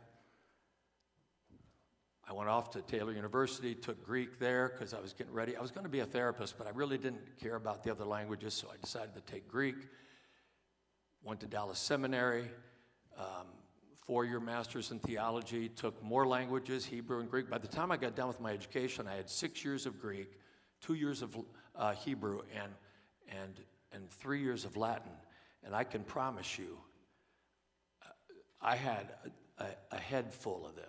[2.29, 5.55] I went off to Taylor University, took Greek there because I was getting ready.
[5.55, 8.03] I was going to be a therapist, but I really didn't care about the other
[8.03, 9.75] languages, so I decided to take Greek.
[11.23, 12.49] Went to Dallas Seminary,
[13.17, 13.47] um,
[14.07, 17.49] four year master's in theology, took more languages, Hebrew and Greek.
[17.49, 20.39] By the time I got done with my education, I had six years of Greek,
[20.79, 21.37] two years of
[21.75, 22.71] uh, Hebrew, and,
[23.27, 23.59] and,
[23.91, 25.11] and three years of Latin.
[25.61, 26.77] And I can promise you,
[28.01, 28.09] uh,
[28.61, 29.11] I had
[29.59, 30.85] a, a, a head full of this.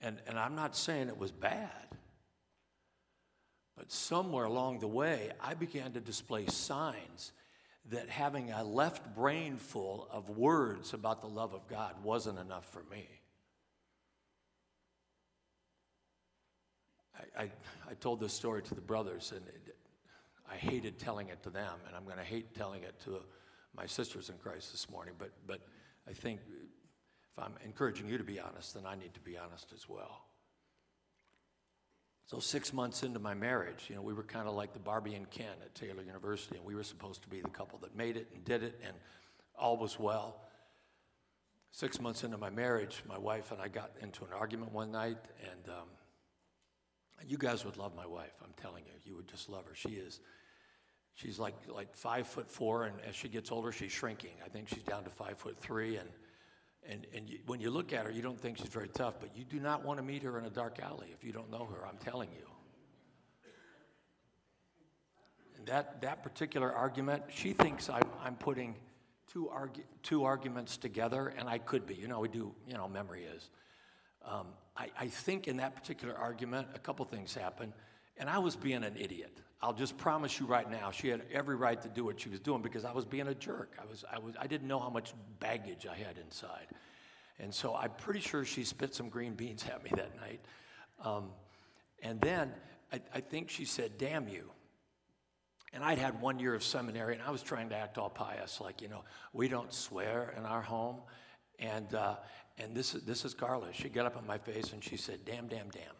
[0.00, 1.88] And, and I'm not saying it was bad,
[3.76, 7.32] but somewhere along the way, I began to display signs
[7.90, 12.64] that having a left brain full of words about the love of God wasn't enough
[12.72, 13.06] for me.
[17.16, 17.50] I, I,
[17.90, 19.76] I told this story to the brothers, and it,
[20.50, 23.20] I hated telling it to them, and I'm going to hate telling it to
[23.76, 25.60] my sisters in Christ this morning, but, but
[26.08, 26.40] I think
[27.36, 30.22] if I'm encouraging you to be honest, then I need to be honest as well.
[32.26, 35.14] So, six months into my marriage, you know, we were kind of like the Barbie
[35.14, 38.16] and Ken at Taylor University, and we were supposed to be the couple that made
[38.16, 38.94] it and did it, and
[39.58, 40.40] all was well.
[41.70, 45.18] Six months into my marriage, my wife and I got into an argument one night,
[45.42, 45.88] and um,
[47.26, 48.32] you guys would love my wife.
[48.42, 49.74] I'm telling you, you would just love her.
[49.74, 50.20] She is,
[51.14, 54.32] she's like like five foot four, and as she gets older, she's shrinking.
[54.42, 56.08] I think she's down to five foot three, and
[56.88, 59.30] and, and you, when you look at her, you don't think she's very tough, but
[59.36, 61.66] you do not want to meet her in a dark alley if you don't know
[61.66, 62.46] her, I'm telling you.
[65.58, 68.74] And that, that particular argument, she thinks I'm, I'm putting
[69.32, 71.94] two, argu- two arguments together, and I could be.
[71.94, 73.50] You know, we do, you know, memory is.
[74.24, 77.72] Um, I, I think in that particular argument, a couple things happened,
[78.16, 79.38] and I was being an idiot.
[79.64, 82.38] I'll just promise you right now, she had every right to do what she was
[82.38, 83.72] doing because I was being a jerk.
[83.80, 86.66] I, was, I, was, I didn't know how much baggage I had inside.
[87.38, 90.40] And so I'm pretty sure she spit some green beans at me that night.
[91.02, 91.30] Um,
[92.02, 92.52] and then
[92.92, 94.50] I, I think she said, Damn you.
[95.72, 98.60] And I'd had one year of seminary, and I was trying to act all pious,
[98.60, 99.02] like, you know,
[99.32, 100.98] we don't swear in our home.
[101.58, 102.16] And, uh,
[102.58, 103.72] and this, is, this is Carla.
[103.72, 105.94] She got up in my face and she said, Damn, damn, damn.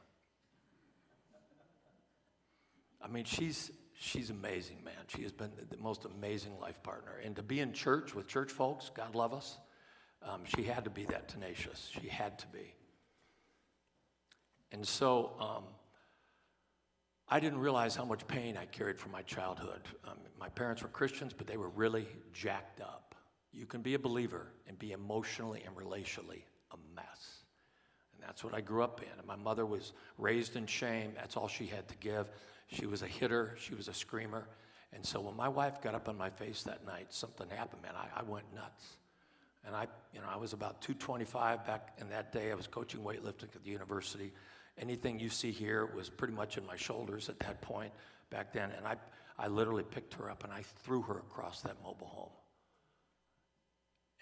[3.04, 4.94] I mean, she's she's amazing, man.
[5.08, 7.12] She has been the most amazing life partner.
[7.24, 9.58] And to be in church with church folks, God love us,
[10.22, 11.90] um, she had to be that tenacious.
[12.00, 12.74] She had to be.
[14.72, 15.64] And so um,
[17.28, 19.82] I didn't realize how much pain I carried from my childhood.
[20.06, 23.14] Um, my parents were Christians, but they were really jacked up.
[23.52, 26.42] You can be a believer and be emotionally and relationally
[26.72, 27.43] a mess.
[28.26, 29.18] That's what I grew up in.
[29.18, 31.12] And my mother was raised in shame.
[31.16, 32.26] That's all she had to give.
[32.68, 34.48] She was a hitter, she was a screamer.
[34.92, 37.92] And so when my wife got up on my face that night, something happened, man.
[37.96, 38.84] I, I went nuts.
[39.66, 42.52] And I, you know, I was about 225 back in that day.
[42.52, 44.32] I was coaching weightlifting at the university.
[44.78, 47.92] Anything you see here was pretty much in my shoulders at that point
[48.30, 48.70] back then.
[48.76, 48.96] And I,
[49.38, 52.30] I literally picked her up and I threw her across that mobile home.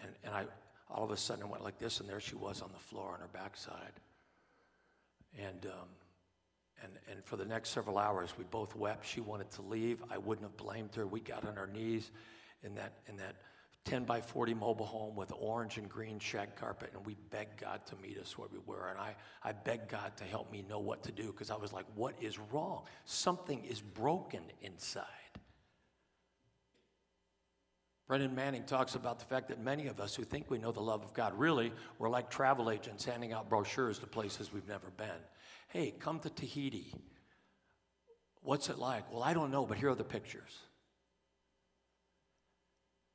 [0.01, 0.47] And, and I,
[0.93, 3.13] all of a sudden, I went like this, and there she was on the floor
[3.13, 3.93] on her backside.
[5.39, 5.89] And um,
[6.83, 9.07] and, and for the next several hours, we both wept.
[9.07, 10.03] She wanted to leave.
[10.11, 11.07] I wouldn't have blamed her.
[11.07, 12.11] We got on our knees
[12.63, 13.37] in that, in that
[13.85, 17.85] 10 by 40 mobile home with orange and green shag carpet, and we begged God
[17.87, 18.89] to meet us where we were.
[18.89, 21.73] And I, I begged God to help me know what to do because I was
[21.73, 22.83] like, what is wrong?
[23.05, 25.05] Something is broken inside.
[28.09, 30.81] Brennan Manning talks about the fact that many of us who think we know the
[30.81, 34.91] love of God really, we're like travel agents handing out brochures to places we've never
[34.97, 35.07] been.
[35.69, 36.93] Hey, come to Tahiti.
[38.43, 39.11] What's it like?
[39.13, 40.59] Well, I don't know, but here are the pictures.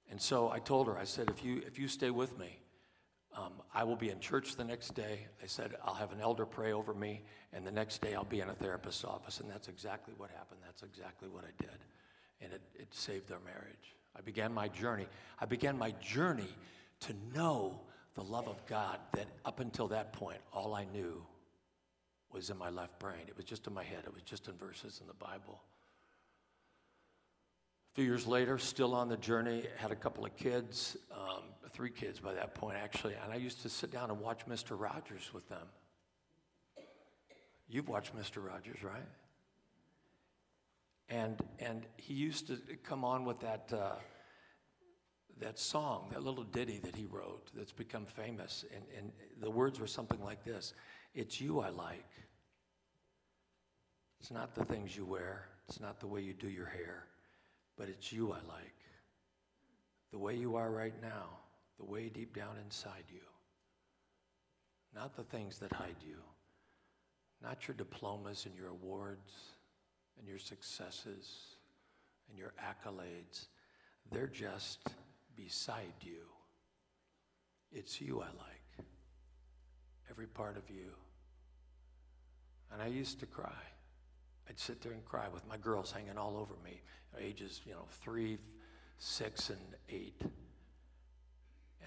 [0.09, 2.59] And so I told her, I said, if you, if you stay with me,
[3.35, 5.27] um, I will be in church the next day.
[5.43, 7.23] I said, I'll have an elder pray over me,
[7.53, 9.41] and the next day I'll be in a therapist's office.
[9.41, 10.61] And that's exactly what happened.
[10.65, 11.77] That's exactly what I did.
[12.41, 13.97] And it, it saved our marriage.
[14.18, 15.07] I began my journey.
[15.39, 16.49] I began my journey
[17.01, 17.80] to know
[18.15, 21.24] the love of God that up until that point, all I knew
[22.32, 23.22] was in my left brain.
[23.28, 25.61] It was just in my head, it was just in verses in the Bible.
[27.91, 31.89] A few years later, still on the journey, had a couple of kids, um, three
[31.89, 34.80] kids by that point, actually, and I used to sit down and watch Mr.
[34.80, 35.68] Rogers with them.
[37.70, 38.43] You've watched Mr.
[38.45, 39.05] Rogers, right?
[41.10, 43.95] And, and he used to come on with that, uh,
[45.39, 48.66] that song, that little ditty that he wrote that's become famous.
[48.76, 50.74] And, and the words were something like this
[51.14, 52.10] It's you I like.
[54.20, 57.05] It's not the things you wear, it's not the way you do your hair,
[57.78, 58.74] but it's you I like.
[60.12, 61.28] The way you are right now,
[61.78, 63.22] the way deep down inside you.
[64.95, 66.18] Not the things that hide you,
[67.43, 69.32] not your diplomas and your awards
[70.20, 71.55] and your successes
[72.30, 73.47] and your accolades.
[74.11, 74.80] They're just
[75.36, 76.24] beside you.
[77.72, 78.86] It's you I like,
[80.09, 80.91] every part of you.
[82.72, 83.63] And I used to cry.
[84.49, 86.82] I'd sit there and cry with my girls hanging all over me,
[87.20, 88.38] ages, you know, three,
[88.97, 89.59] six, and
[89.89, 90.22] eight.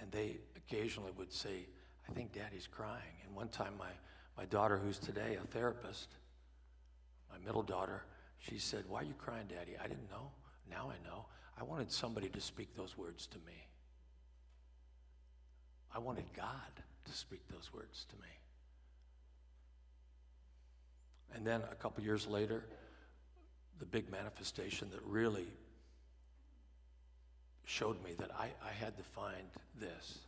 [0.00, 1.66] And they occasionally would say,
[2.08, 3.14] I think daddy's crying.
[3.26, 3.90] And one time, my,
[4.36, 6.08] my daughter, who's today a therapist,
[7.30, 8.02] my middle daughter,
[8.40, 9.76] she said, Why are you crying, Daddy?
[9.78, 10.30] I didn't know.
[10.68, 11.26] Now I know.
[11.58, 13.66] I wanted somebody to speak those words to me.
[15.94, 18.28] I wanted God to speak those words to me.
[21.34, 22.64] And then a couple years later,
[23.78, 25.46] the big manifestation that really
[27.64, 29.46] showed me that I, I had to find
[29.78, 30.18] this.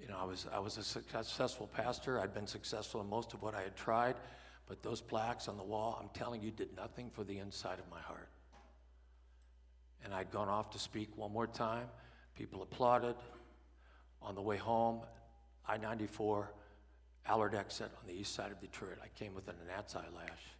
[0.00, 2.20] You know, I was, I was a successful pastor.
[2.20, 4.16] I'd been successful in most of what I had tried.
[4.66, 7.88] But those plaques on the wall, I'm telling you, did nothing for the inside of
[7.90, 8.28] my heart.
[10.04, 11.86] And I'd gone off to speak one more time.
[12.36, 13.16] People applauded.
[14.22, 15.00] On the way home,
[15.68, 16.50] I 94,
[17.26, 20.56] Allard exit on the east side of Detroit, I came within an gnat's eyelash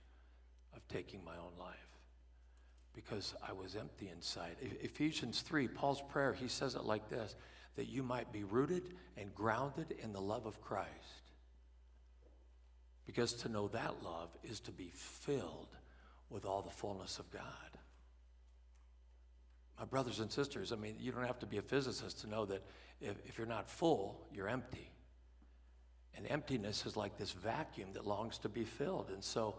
[0.75, 1.75] of taking my own life
[2.95, 4.57] because I was empty inside.
[4.83, 7.37] Ephesians 3, Paul's prayer, he says it like this
[7.77, 11.24] that you might be rooted and grounded in the love of Christ
[13.07, 15.77] because to know that love is to be filled
[16.31, 17.43] with all the fullness of God.
[19.79, 22.45] My brothers and sisters, I mean, you don't have to be a physicist to know
[22.47, 22.63] that
[23.01, 24.91] if, if you're not full, you're empty.
[26.17, 29.11] And emptiness is like this vacuum that longs to be filled.
[29.13, 29.57] And so,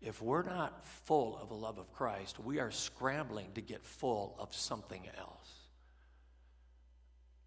[0.00, 4.36] if we're not full of the love of Christ, we are scrambling to get full
[4.38, 5.50] of something else.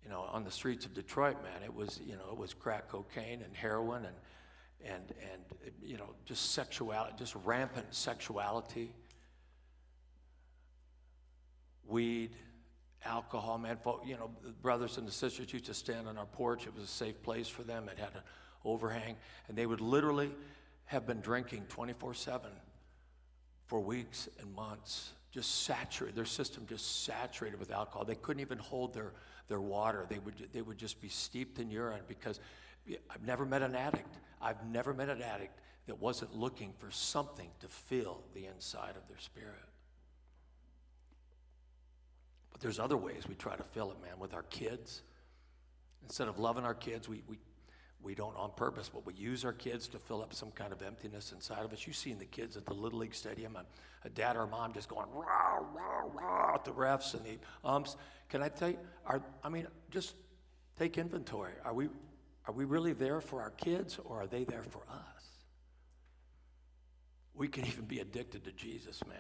[0.04, 2.90] You know, on the streets of Detroit, man, it was, you know, it was crack
[2.90, 4.16] cocaine and heroin and
[4.86, 8.94] and, and you know, just sexuality, just rampant sexuality,
[11.88, 12.32] weed,
[13.06, 13.78] alcohol, man.
[14.06, 16.66] You know, brothers and sisters used to stand on our porch.
[16.66, 17.90] It was a safe place for them.
[17.90, 18.22] It had an
[18.66, 19.16] overhang.
[19.48, 20.32] And they would literally
[20.86, 22.50] have been drinking 24 7
[23.66, 28.04] for weeks and months, just saturated, their system just saturated with alcohol.
[28.04, 29.14] They couldn't even hold their,
[29.48, 30.08] their water.
[30.10, 32.40] They would, they would just be steeped in urine because
[33.10, 34.18] I've never met an addict.
[34.42, 39.08] I've never met an addict that wasn't looking for something to fill the inside of
[39.08, 39.56] their spirit.
[42.52, 45.02] But there's other ways we try to fill it, man, with our kids.
[46.04, 47.38] Instead of loving our kids, we, we,
[48.02, 50.82] we don't on purpose, but we use our kids to fill up some kind of
[50.82, 51.86] emptiness inside of us.
[51.86, 53.58] You've seen the kids at the Little League Stadium,
[54.04, 57.38] a, dad or a mom just going rah, rah, rah at the refs and the
[57.64, 57.98] umps.
[58.30, 60.16] Can I tell you, are, I mean, just
[60.78, 61.54] take inventory.
[61.66, 61.90] Are we,
[62.50, 65.24] are we really there for our kids or are they there for us?
[67.36, 69.18] We can even be addicted to Jesus, man,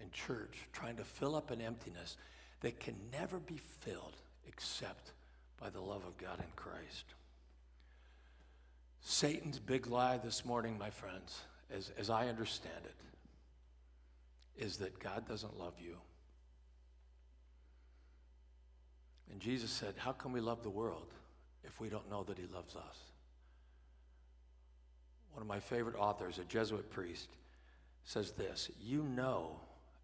[0.00, 2.16] in church, trying to fill up an emptiness
[2.62, 4.16] that can never be filled
[4.48, 5.12] except
[5.60, 7.04] by the love of God in Christ.
[9.02, 11.42] Satan's big lie this morning, my friends,
[11.72, 15.96] as, as I understand it, is that God doesn't love you.
[19.30, 21.12] And Jesus said, How can we love the world
[21.68, 22.98] if we don't know that He loves us?
[25.32, 27.28] One of my favorite authors, a Jesuit priest,
[28.04, 29.60] says this You know,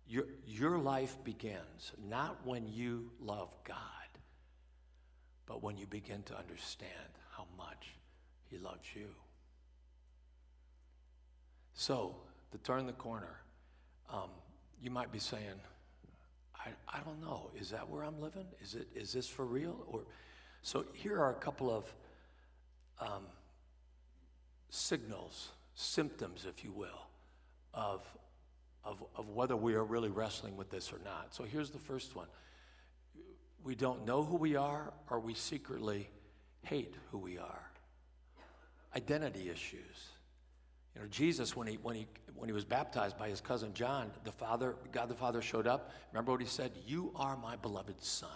[0.07, 3.79] your, your life begins not when you love God,
[5.47, 6.91] but when you begin to understand
[7.37, 7.95] how much
[8.51, 9.09] He loves you.
[11.73, 12.15] So,
[12.53, 13.41] to turn the corner,
[14.13, 14.31] um,
[14.81, 15.59] you might be saying,
[16.65, 17.51] I, I don't know.
[17.59, 18.47] Is that where I'm living?
[18.63, 19.85] Is it is this for real?
[19.89, 20.03] Or
[20.65, 21.95] so here are a couple of
[22.99, 23.27] um,
[24.71, 27.07] signals, symptoms, if you will,
[27.75, 28.01] of,
[28.83, 31.35] of, of whether we are really wrestling with this or not.
[31.35, 32.29] So here's the first one.
[33.63, 36.09] We don't know who we are, or we secretly
[36.63, 37.71] hate who we are.
[38.97, 40.09] Identity issues.
[40.95, 44.11] You know, Jesus, when he, when, he, when he was baptized by his cousin John,
[44.25, 45.91] the Father, God the Father showed up.
[46.11, 46.73] Remember what he said?
[46.87, 48.31] You are my beloved Son,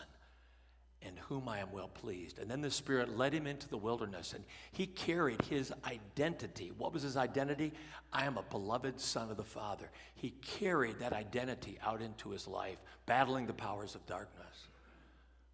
[1.03, 2.39] in whom I am well pleased.
[2.39, 6.73] And then the Spirit led him into the wilderness, and he carried his identity.
[6.77, 7.73] What was his identity?
[8.13, 9.91] I am a beloved Son of the Father.
[10.15, 14.69] He carried that identity out into his life, battling the powers of darkness.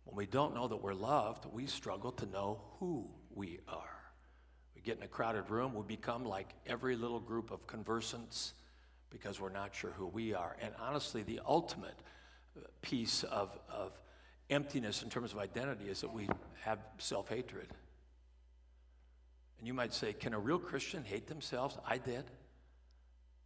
[0.04, 4.04] When we don't know that we're loved, we struggle to know who we are
[4.74, 8.54] We get in a crowded room, we become like every little group of conversants
[9.10, 10.56] because we're not sure who we are.
[10.60, 11.96] And honestly, the ultimate
[12.56, 13.92] uh, piece of, of
[14.50, 16.28] emptiness in terms of identity is that we
[16.62, 17.68] have self hatred.
[19.58, 21.76] And you might say, can a real Christian hate themselves?
[21.86, 22.24] I did.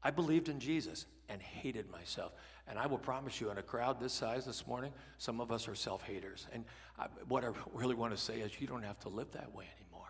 [0.03, 2.33] I believed in Jesus and hated myself.
[2.67, 5.69] And I will promise you, in a crowd this size this morning, some of us
[5.69, 6.47] are self haters.
[6.53, 6.65] And
[6.99, 9.67] I, what I really want to say is, you don't have to live that way
[9.81, 10.09] anymore.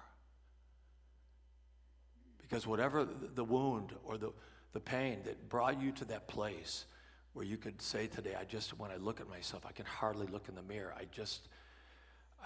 [2.41, 4.33] Because whatever the wound or the,
[4.73, 6.87] the pain that brought you to that place
[7.33, 10.27] where you could say today, I just, when I look at myself, I can hardly
[10.27, 10.95] look in the mirror.
[10.99, 11.49] I just,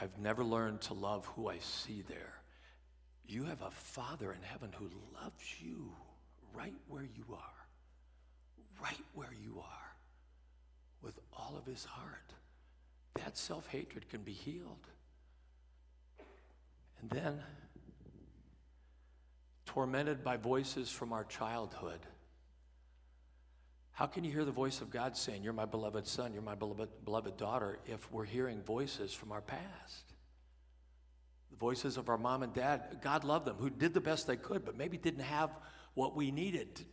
[0.01, 2.35] I've never learned to love who I see there.
[3.27, 4.91] You have a Father in heaven who
[5.23, 5.93] loves you
[6.53, 7.67] right where you are,
[8.83, 9.97] right where you are,
[11.03, 12.33] with all of his heart.
[13.15, 14.87] That self hatred can be healed.
[17.01, 17.43] And then,
[19.67, 22.01] tormented by voices from our childhood.
[23.93, 26.55] How can you hear the voice of God saying, You're my beloved son, you're my
[26.55, 30.13] beloved, beloved daughter, if we're hearing voices from our past?
[31.51, 34.37] The voices of our mom and dad, God loved them, who did the best they
[34.37, 35.51] could, but maybe didn't have
[35.95, 36.85] what we needed to,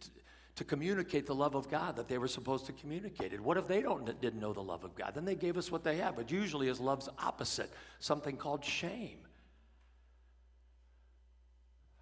[0.55, 3.39] to, communicate the love of God that they were supposed to communicate it.
[3.39, 5.13] What if they don't, didn't know the love of God?
[5.15, 9.19] Then they gave us what they have, but usually is love's opposite, something called shame.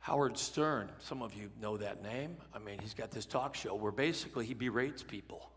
[0.08, 2.38] Howard Stern, some of you know that name.
[2.56, 5.52] I mean, he's got this talk show where basically he berates people.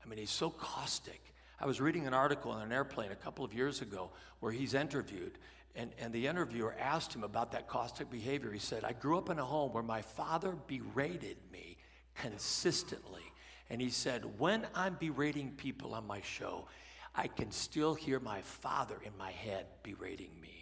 [0.00, 1.20] I mean, he's so caustic.
[1.58, 4.74] I was reading an article on an airplane a couple of years ago where he's
[4.74, 5.38] interviewed,
[5.74, 8.52] and, and the interviewer asked him about that caustic behavior.
[8.52, 11.78] He said, I grew up in a home where my father berated me
[12.14, 13.24] consistently.
[13.70, 16.68] And he said, When I'm berating people on my show,
[17.12, 20.55] I can still hear my father in my head berating me.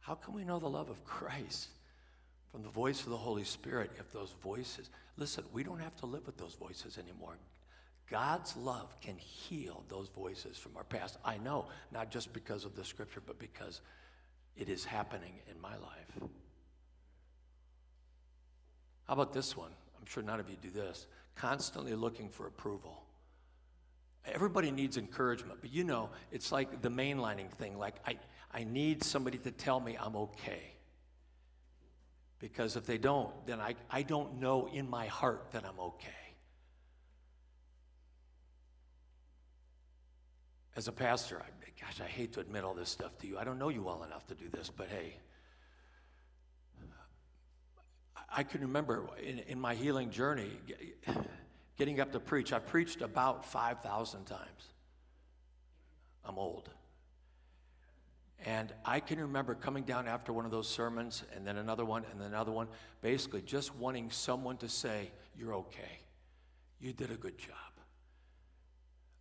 [0.00, 1.68] How can we know the love of Christ
[2.50, 6.06] from the voice of the Holy Spirit if those voices, listen, we don't have to
[6.06, 7.36] live with those voices anymore.
[8.10, 11.16] God's love can heal those voices from our past.
[11.24, 13.80] I know, not just because of the scripture, but because
[14.56, 16.30] it is happening in my life.
[19.06, 19.70] How about this one?
[19.98, 21.06] I'm sure none of you do this.
[21.36, 23.04] Constantly looking for approval.
[24.26, 27.78] Everybody needs encouragement, but you know, it's like the mainlining thing.
[27.78, 28.16] Like, I,
[28.52, 30.74] I need somebody to tell me I'm okay.
[32.38, 36.08] Because if they don't, then I, I don't know in my heart that I'm okay.
[40.74, 43.38] As a pastor, I, gosh, I hate to admit all this stuff to you.
[43.38, 45.16] I don't know you well enough to do this, but hey,
[48.32, 50.50] I can remember in, in my healing journey
[51.76, 52.52] getting up to preach.
[52.52, 54.68] I've preached about 5,000 times.
[56.24, 56.70] I'm old.
[58.46, 62.04] And I can remember coming down after one of those sermons, and then another one,
[62.10, 62.68] and then another one,
[63.02, 66.00] basically just wanting someone to say, You're okay.
[66.80, 67.56] You did a good job.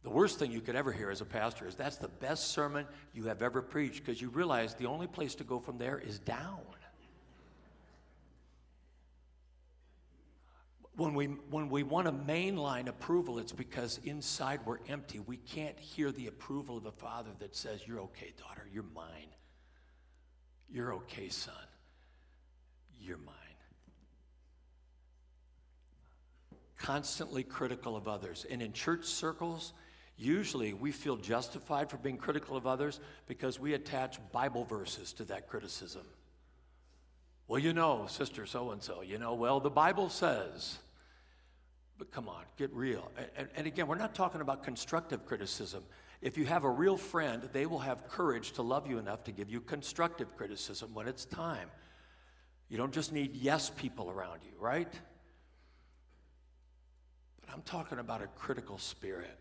[0.04, 2.86] The worst thing you could ever hear as a pastor is that's the best sermon
[3.14, 6.20] you have ever preached because you realize the only place to go from there is
[6.20, 6.62] down.
[11.00, 15.20] When we, when we want to mainline approval, it's because inside we're empty.
[15.20, 19.30] We can't hear the approval of the Father that says, You're okay, daughter, you're mine.
[20.70, 21.54] You're okay, son,
[23.00, 23.36] you're mine.
[26.78, 28.46] Constantly critical of others.
[28.50, 29.74] And in church circles,
[30.22, 35.24] Usually, we feel justified for being critical of others because we attach Bible verses to
[35.24, 36.06] that criticism.
[37.48, 40.78] Well, you know, sister so and so, you know, well, the Bible says.
[42.00, 43.12] But come on, get real.
[43.36, 45.84] And, and, again, we're not talking about constructive criticism.
[46.22, 49.34] If you have a real friend, they will have courage to love you enough to
[49.34, 51.70] give you constructive criticism when it's time.
[52.70, 54.92] You don't just need yes people around you, right?
[57.42, 59.38] But I'm talking about a critical spirit.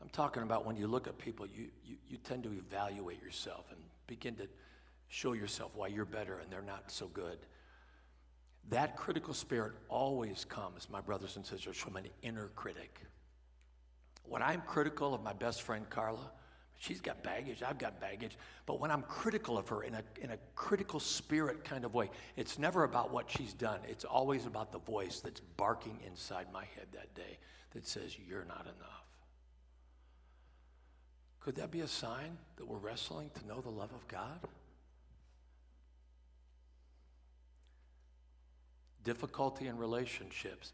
[0.00, 3.66] I'm talking about when you look at people, you, you, you tend to evaluate yourself
[3.70, 4.48] and begin to
[5.08, 7.38] show yourself why you're better and they're not so good.
[8.68, 13.00] That critical spirit always comes, my brothers and sisters, from an inner critic.
[14.24, 16.30] When I'm critical of my best friend Carla,
[16.78, 20.30] she's got baggage, I've got baggage, but when I'm critical of her in a, in
[20.30, 23.80] a critical spirit kind of way, it's never about what she's done.
[23.88, 27.38] It's always about the voice that's barking inside my head that day
[27.72, 29.02] that says, You're not enough.
[31.40, 34.38] Could that be a sign that we're wrestling to know the love of God?
[39.04, 40.72] Difficulty in relationships.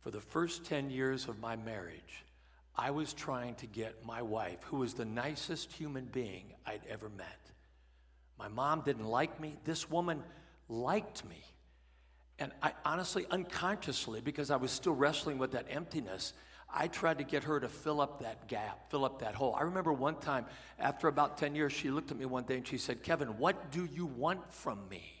[0.00, 2.24] For the first 10 years of my marriage,
[2.76, 7.08] I was trying to get my wife, who was the nicest human being I'd ever
[7.08, 7.50] met.
[8.38, 9.56] My mom didn't like me.
[9.64, 10.22] This woman
[10.68, 11.42] liked me.
[12.38, 16.34] And I honestly, unconsciously, because I was still wrestling with that emptiness,
[16.72, 19.54] I tried to get her to fill up that gap, fill up that hole.
[19.58, 20.44] I remember one time,
[20.78, 23.70] after about 10 years, she looked at me one day and she said, Kevin, what
[23.70, 25.15] do you want from me?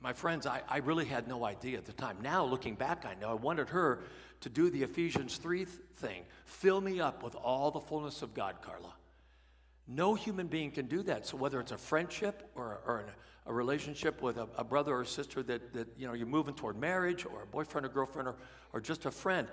[0.00, 2.18] My friends, I, I really had no idea at the time.
[2.22, 4.00] Now, looking back, I know I wanted her
[4.40, 8.32] to do the Ephesians 3 th- thing fill me up with all the fullness of
[8.32, 8.92] God, Carla.
[9.88, 11.26] No human being can do that.
[11.26, 13.06] So, whether it's a friendship or, or an
[13.48, 16.78] a relationship with a, a, brother or sister that, that you know you're moving toward
[16.78, 18.36] marriage or a boyfriend or girlfriend or,
[18.74, 19.48] or just a friend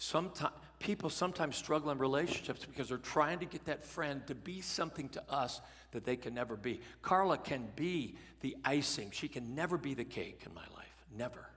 [0.00, 4.62] sometimes people sometimes struggle in relationships because they're trying to get that friend to be
[4.62, 5.60] something to us
[5.92, 10.04] that they can never be carla can be the icing she can never be the
[10.04, 11.50] cake in my life never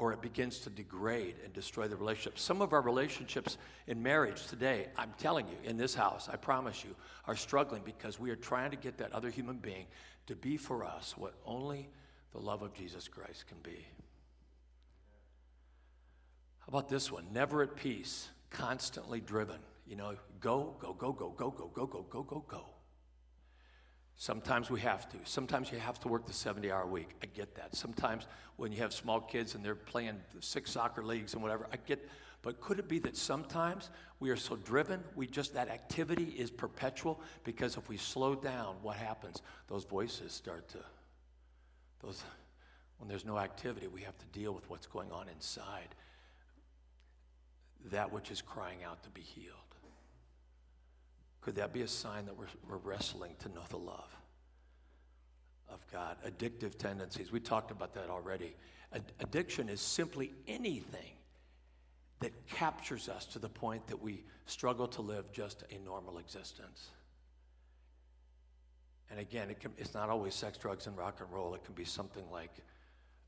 [0.00, 2.38] or it begins to degrade and destroy the relationship.
[2.38, 6.82] Some of our relationships in marriage today, I'm telling you, in this house, I promise
[6.82, 9.84] you, are struggling because we are trying to get that other human being
[10.26, 11.90] to be for us what only
[12.32, 13.86] the love of Jesus Christ can be.
[16.70, 17.26] About this one?
[17.32, 19.58] Never at peace, constantly driven.
[19.88, 22.64] You know, go, go, go, go, go, go, go, go, go, go, go.
[24.14, 25.16] Sometimes we have to.
[25.24, 27.08] Sometimes you have to work the 70 hour week.
[27.24, 27.74] I get that.
[27.74, 31.76] Sometimes when you have small kids and they're playing six soccer leagues and whatever, I
[31.76, 32.08] get
[32.42, 36.50] but could it be that sometimes we are so driven, we just, that activity is
[36.50, 37.20] perpetual?
[37.44, 39.42] Because if we slow down, what happens?
[39.66, 40.78] Those voices start to,
[42.02, 42.22] those,
[42.98, 45.94] when there's no activity, we have to deal with what's going on inside.
[47.86, 49.56] That which is crying out to be healed.
[51.40, 54.14] Could that be a sign that we're, we're wrestling to know the love
[55.68, 56.16] of God?
[56.26, 57.32] Addictive tendencies.
[57.32, 58.54] We talked about that already.
[58.92, 61.16] Ad- addiction is simply anything
[62.20, 66.90] that captures us to the point that we struggle to live just a normal existence.
[69.10, 71.54] And again, it can, it's not always sex, drugs, and rock and roll.
[71.54, 72.50] It can be something like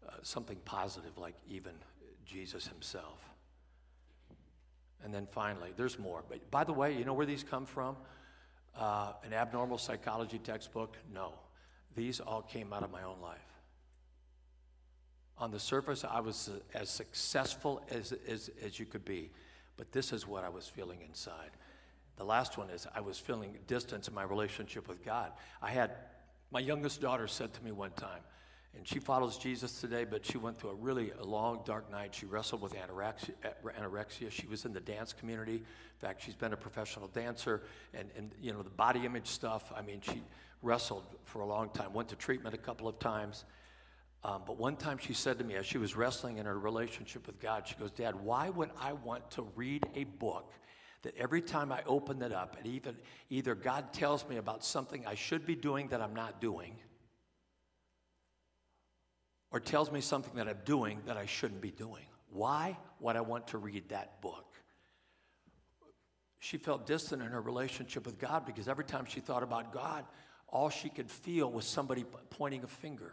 [0.06, 1.72] uh, something positive, like even
[2.26, 3.18] Jesus himself.
[5.04, 6.22] And then finally, there's more.
[6.28, 7.96] But by the way, you know where these come from?
[8.78, 10.96] Uh, an abnormal psychology textbook?
[11.12, 11.32] No.
[11.94, 13.52] These all came out of my own life
[15.42, 19.28] on the surface, I was as successful as, as, as you could be.
[19.76, 21.50] But this is what I was feeling inside.
[22.16, 25.32] The last one is I was feeling distance in my relationship with God.
[25.60, 25.90] I had,
[26.52, 28.20] my youngest daughter said to me one time,
[28.76, 32.14] and she follows Jesus today, but she went through a really a long, dark night.
[32.14, 33.32] She wrestled with anorexia,
[33.78, 34.30] anorexia.
[34.30, 35.56] She was in the dance community.
[35.56, 37.62] In fact, she's been a professional dancer,
[37.92, 39.72] and, and you know the body image stuff.
[39.76, 40.22] I mean, she
[40.62, 41.92] wrestled for a long time.
[41.92, 43.44] Went to treatment a couple of times,
[44.24, 47.26] um, but one time she said to me, as she was wrestling in her relationship
[47.26, 50.52] with God, she goes, Dad, why would I want to read a book
[51.02, 52.96] that every time I open it up, and even
[53.28, 56.76] either God tells me about something I should be doing that I'm not doing,
[59.52, 62.04] or tells me something that I'm doing that I shouldn't be doing?
[62.30, 64.46] Why would I want to read that book?
[66.38, 70.04] She felt distant in her relationship with God because every time she thought about God,
[70.48, 73.12] all she could feel was somebody pointing a finger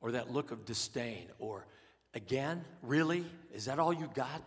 [0.00, 1.66] or that look of disdain or
[2.14, 4.46] again really is that all you got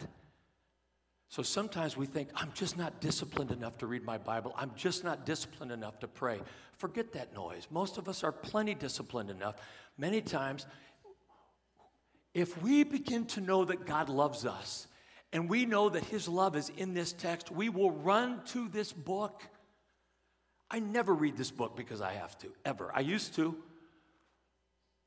[1.29, 5.03] so sometimes we think i'm just not disciplined enough to read my bible i'm just
[5.03, 6.39] not disciplined enough to pray
[6.77, 9.55] forget that noise most of us are plenty disciplined enough
[9.97, 10.65] many times
[12.33, 14.87] If we begin to know that God loves us
[15.33, 18.93] and we know that His love is in this text, we will run to this
[18.93, 19.43] book.
[20.69, 22.91] I never read this book because I have to, ever.
[22.93, 23.55] I used to.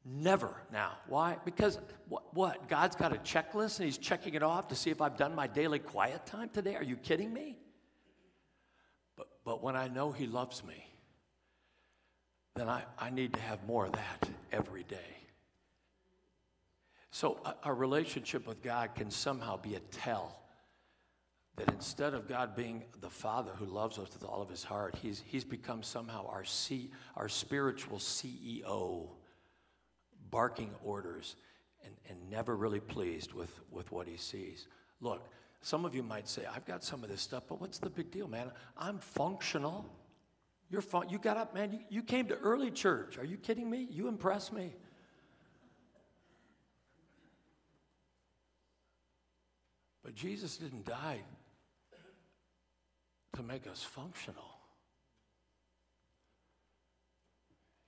[0.05, 0.93] Never now.
[1.07, 1.37] Why?
[1.45, 1.79] Because
[2.09, 2.69] what, what?
[2.69, 5.47] God's got a checklist and He's checking it off to see if I've done my
[5.47, 6.75] daily quiet time today?
[6.75, 7.57] Are you kidding me?
[9.17, 10.87] But, but when I know He loves me,
[12.57, 14.99] then I, I need to have more of that every day.
[17.11, 20.43] So, our relationship with God can somehow be a tell
[21.57, 24.97] that instead of God being the Father who loves us with all of his heart,
[25.01, 29.09] he's, he's become somehow our, C, our spiritual CEO,
[30.33, 31.37] barking orders
[31.85, 34.67] and, and never really pleased with, with what he sees.
[35.01, 35.29] Look,
[35.61, 38.11] some of you might say, I've got some of this stuff, but what's the big
[38.11, 38.51] deal, man?
[38.77, 39.87] I'm functional.
[40.71, 41.73] You're fun- you got up, man.
[41.73, 43.19] You, you came to early church.
[43.19, 43.87] Are you kidding me?
[43.89, 44.75] You impress me.
[50.03, 51.21] But Jesus didn't die
[53.37, 54.59] to make us functional.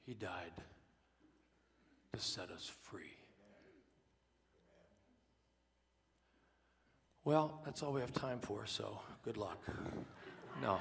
[0.07, 0.53] He died
[2.15, 3.17] to set us free.
[7.25, 9.59] Well, that's all we have time for, so good luck.
[10.63, 10.79] No,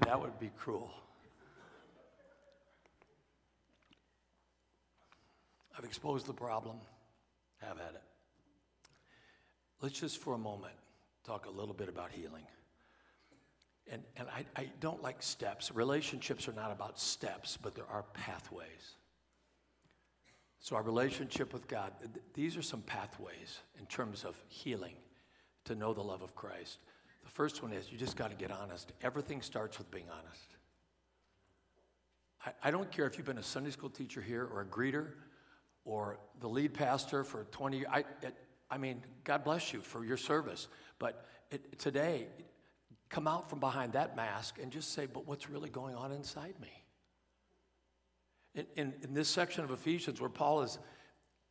[0.00, 0.90] that would be cruel.
[5.78, 6.76] I've exposed the problem,
[7.58, 8.02] have at it.
[9.80, 10.74] Let's just for a moment
[11.24, 12.44] talk a little bit about healing.
[13.90, 15.70] And, and I, I don't like steps.
[15.72, 18.96] Relationships are not about steps, but there are pathways.
[20.64, 24.94] So, our relationship with God, th- these are some pathways in terms of healing
[25.66, 26.78] to know the love of Christ.
[27.22, 28.90] The first one is you just got to get honest.
[29.02, 30.56] Everything starts with being honest.
[32.46, 35.08] I, I don't care if you've been a Sunday school teacher here or a greeter
[35.84, 37.88] or the lead pastor for 20 years.
[37.92, 38.34] I, it,
[38.70, 40.68] I mean, God bless you for your service.
[40.98, 42.28] But it, today,
[43.10, 46.54] come out from behind that mask and just say, but what's really going on inside
[46.58, 46.83] me?
[48.54, 50.78] In, in, in this section of Ephesians, where Paul is,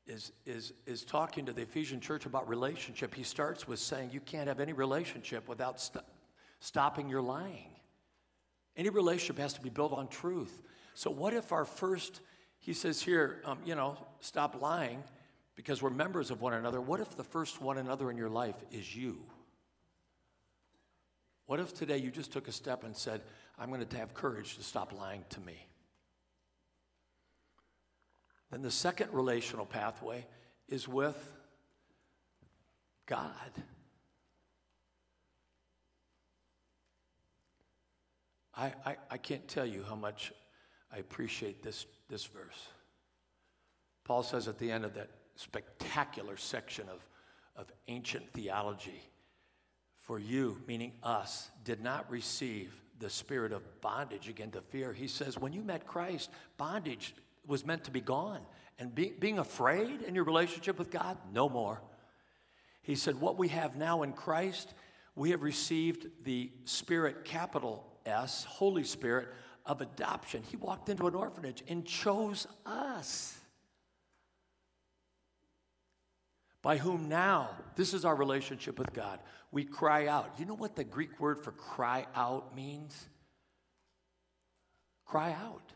[0.08, 4.22] is, is, is talking to the Ephesian church about relationship, he starts with saying, You
[4.22, 6.06] can't have any relationship without st-
[6.60, 7.70] stopping your lying.
[8.76, 10.62] Any relationship has to be built on truth.
[10.94, 12.22] So, what if our first,
[12.60, 15.04] he says here, um, you know, stop lying
[15.56, 16.82] because we're members of one another.
[16.82, 19.20] What if the first one another in your life is you?
[21.46, 23.22] What if today you just took a step and said,
[23.60, 25.68] I'm going to have courage to stop lying to me?
[28.54, 30.28] Then the second relational pathway
[30.68, 31.18] is with
[33.08, 33.52] God.
[38.56, 40.32] I, I, I, can't tell you how much
[40.94, 42.68] I appreciate this, this verse.
[44.04, 47.00] Paul says at the end of that spectacular section of,
[47.56, 49.02] of ancient theology.
[49.98, 54.94] For you, meaning us, did not receive the spirit of bondage again to fear.
[54.94, 57.16] He says, when you met Christ, bondage
[57.46, 58.42] was meant to be gone.
[58.80, 61.82] And be, being afraid in your relationship with God, no more.
[62.82, 64.74] He said, What we have now in Christ,
[65.16, 69.30] we have received the Spirit, capital S, Holy Spirit
[69.66, 70.44] of adoption.
[70.50, 73.38] He walked into an orphanage and chose us.
[76.64, 79.20] by whom now, this is our relationship with God,
[79.52, 80.34] we cry out.
[80.40, 83.08] You know what the Greek word for cry out means?
[85.06, 85.73] Cry out.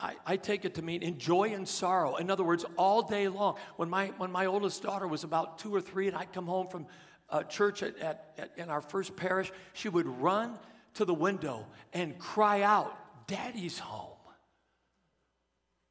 [0.00, 2.16] I, I, take it to mean in joy and sorrow.
[2.16, 3.56] In other words, all day long.
[3.76, 6.68] When my, when my oldest daughter was about two or three, and I'd come home
[6.68, 6.86] from
[7.30, 10.58] uh, church at, at, at, in our first parish, she would run
[10.94, 14.08] to the window and cry out, Daddy's home.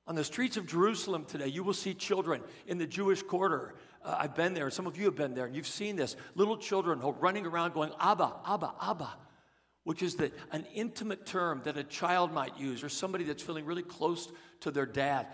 [0.07, 3.75] On the streets of Jerusalem today, you will see children in the Jewish quarter.
[4.03, 6.15] Uh, I've been there, some of you have been there, and you've seen this.
[6.35, 9.13] Little children running around going, Abba, Abba, Abba,
[9.83, 13.65] which is that an intimate term that a child might use or somebody that's feeling
[13.65, 15.27] really close to their dad.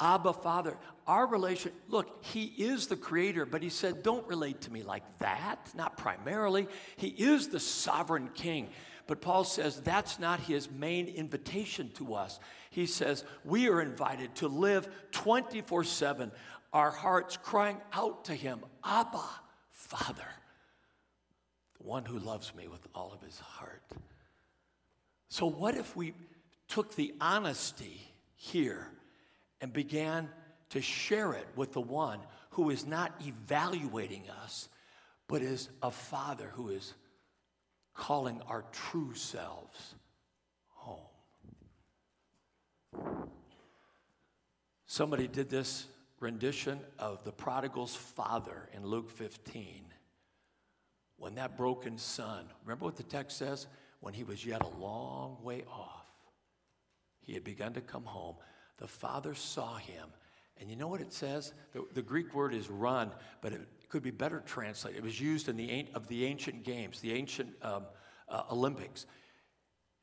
[0.00, 0.76] Abba, Father.
[1.06, 5.02] Our relation, look, He is the creator, but He said, don't relate to me like
[5.18, 6.68] that, not primarily.
[6.96, 8.68] He is the sovereign king.
[9.08, 12.38] But Paul says that's not his main invitation to us.
[12.70, 16.30] He says we are invited to live 24 7,
[16.74, 19.24] our hearts crying out to him, Abba,
[19.70, 20.28] Father,
[21.78, 23.82] one who loves me with all of his heart.
[25.28, 26.14] So, what if we
[26.68, 28.00] took the honesty
[28.36, 28.88] here
[29.60, 30.28] and began
[30.70, 32.20] to share it with the one
[32.50, 34.68] who is not evaluating us,
[35.26, 36.94] but is a father who is
[37.94, 39.94] calling our true selves
[40.68, 41.00] home.
[44.86, 45.86] Somebody did this
[46.20, 49.87] rendition of the prodigal's father in Luke 15.
[51.18, 53.66] When that broken son, remember what the text says?
[54.00, 56.06] When he was yet a long way off,
[57.20, 58.36] he had begun to come home.
[58.78, 60.08] The father saw him.
[60.60, 61.52] And you know what it says?
[61.72, 63.10] The, the Greek word is run,
[63.42, 64.98] but it could be better translated.
[64.98, 67.84] It was used in the of the ancient games, the ancient um,
[68.28, 69.06] uh, Olympics.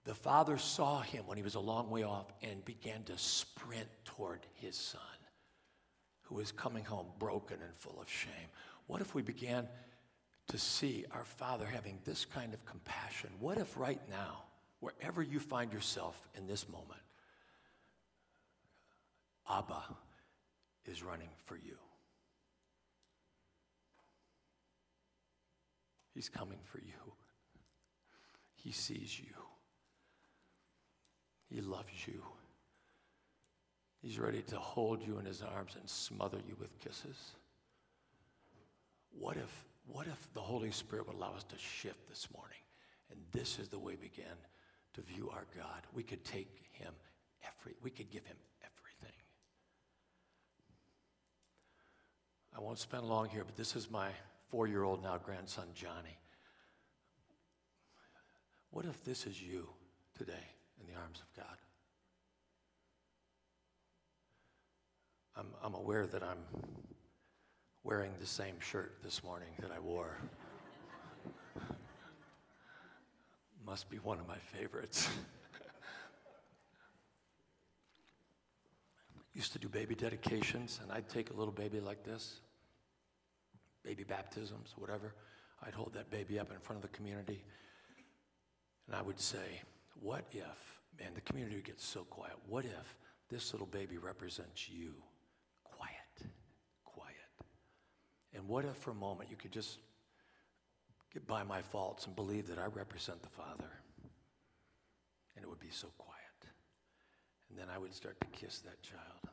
[0.04, 3.88] The father saw him when he was a long way off and began to sprint
[4.04, 5.02] toward his son,
[6.24, 8.50] who was coming home broken and full of shame.
[8.88, 9.68] What if we began
[10.48, 13.30] to see our Father having this kind of compassion?
[13.40, 14.44] What if right now,
[14.80, 17.02] wherever you find yourself in this moment,
[19.50, 19.84] Abba
[20.86, 21.78] is running for you?
[26.14, 27.14] He's coming for you.
[28.56, 29.34] He sees you.
[31.50, 32.24] He loves you.
[34.02, 37.36] He's ready to hold you in his arms and smother you with kisses.
[39.20, 42.58] What if, what if the Holy Spirit would allow us to shift this morning?
[43.12, 44.26] And this is the way we begin
[44.94, 45.82] to view our God.
[45.94, 46.94] We could take him
[47.44, 49.18] every, we could give him everything.
[52.58, 54.10] I won't spend long here, but this is my
[54.50, 56.18] four year old now grandson, Johnny.
[58.72, 59.70] What if this is you
[60.18, 60.34] today
[60.80, 61.58] in the arms of God?
[65.38, 66.38] I'm, I'm aware that I'm
[67.86, 70.18] wearing the same shirt this morning that I wore.
[73.66, 75.08] Must be one of my favorites.
[79.36, 82.40] Used to do baby dedications, and I'd take a little baby like this,
[83.84, 85.14] baby baptisms, whatever.
[85.62, 87.44] I'd hold that baby up in front of the community,
[88.88, 89.62] and I would say,
[90.02, 92.98] What if, man, the community gets so quiet, what if
[93.30, 94.96] this little baby represents you?
[98.36, 99.80] And what if for a moment you could just
[101.14, 103.72] get by my faults and believe that I represent the Father?
[105.36, 106.20] And it would be so quiet.
[107.50, 109.30] And then I would start to kiss that child.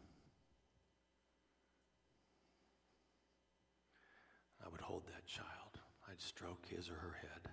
[4.64, 5.80] I would hold that child.
[6.08, 7.50] I'd stroke his or her head.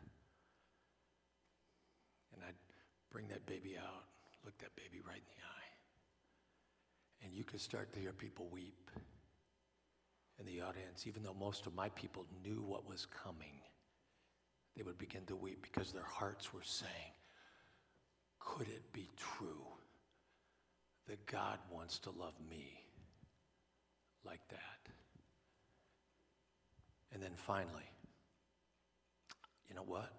[2.35, 2.55] And I'd
[3.11, 4.05] bring that baby out,
[4.45, 5.69] look that baby right in the eye.
[7.25, 8.91] And you could start to hear people weep
[10.39, 13.61] in the audience, even though most of my people knew what was coming,
[14.75, 17.13] they would begin to weep because their hearts were saying,
[18.39, 19.65] Could it be true
[21.07, 22.83] that God wants to love me
[24.23, 24.91] like that?
[27.11, 27.89] And then finally,
[29.67, 30.13] you know what?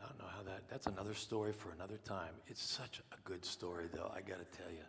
[0.00, 2.34] I don't know how that, that's another story for another time.
[2.48, 4.84] It's such a good story, though, I got to tell you.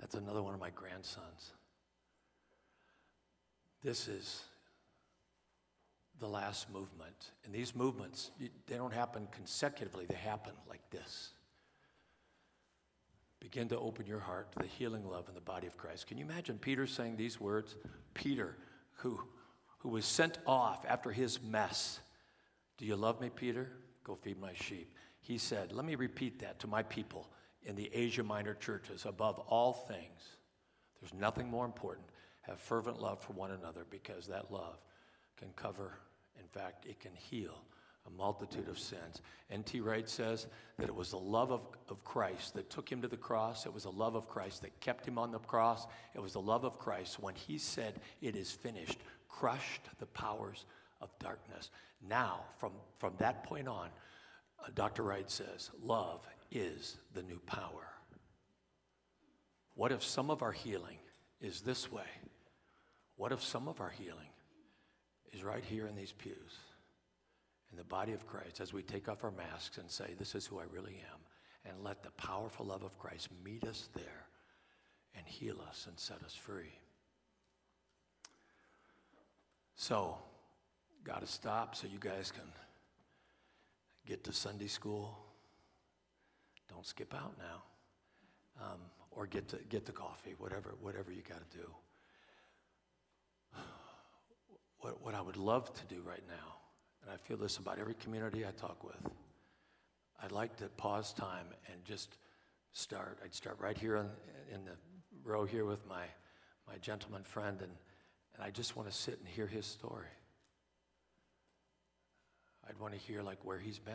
[0.00, 1.52] That's another one of my grandsons.
[3.82, 4.42] This is
[6.20, 7.30] the last movement.
[7.44, 8.30] And these movements,
[8.66, 11.30] they don't happen consecutively, they happen like this.
[13.40, 16.08] Begin to open your heart to the healing love in the body of Christ.
[16.08, 17.76] Can you imagine Peter saying these words?
[18.14, 18.56] Peter,
[18.96, 19.20] who,
[19.78, 22.00] who was sent off after his mess.
[22.78, 23.70] Do you love me, Peter?
[24.02, 24.92] Go feed my sheep.
[25.20, 27.30] He said, Let me repeat that to my people
[27.62, 29.06] in the Asia Minor churches.
[29.06, 30.36] Above all things,
[31.00, 32.06] there's nothing more important
[32.48, 34.78] have fervent love for one another because that love
[35.36, 35.98] can cover,
[36.38, 37.62] in fact, it can heal
[38.06, 39.20] a multitude of sins.
[39.50, 39.80] N.T.
[39.80, 40.46] Wright says
[40.78, 43.66] that it was the love of, of Christ that took him to the cross.
[43.66, 45.86] It was the love of Christ that kept him on the cross.
[46.14, 48.98] It was the love of Christ when he said, It is finished,
[49.28, 50.64] crushed the powers
[51.00, 51.70] of darkness.
[52.06, 53.88] Now, from, from that point on,
[54.64, 55.02] uh, Dr.
[55.02, 57.88] Wright says, Love is the new power.
[59.74, 60.98] What if some of our healing
[61.40, 62.02] is this way?
[63.18, 64.30] What if some of our healing
[65.32, 66.56] is right here in these pews,
[67.72, 70.46] in the body of Christ, as we take off our masks and say, This is
[70.46, 74.26] who I really am, and let the powerful love of Christ meet us there
[75.16, 76.78] and heal us and set us free?
[79.74, 80.16] So,
[81.02, 82.50] got to stop so you guys can
[84.06, 85.18] get to Sunday school.
[86.68, 88.64] Don't skip out now.
[88.64, 88.80] Um,
[89.10, 91.68] or get to get the coffee, whatever, whatever you got to do
[94.80, 96.56] what, what I would love to do right now,
[97.02, 99.12] and I feel this about every community I talk with,
[100.22, 102.16] I'd like to pause time and just
[102.72, 103.18] start.
[103.24, 104.06] I'd start right here in,
[104.52, 104.72] in the
[105.24, 106.04] row here with my,
[106.66, 107.72] my gentleman friend, and,
[108.34, 110.06] and I just want to sit and hear his story.
[112.68, 113.94] I'd want to hear like where he's been,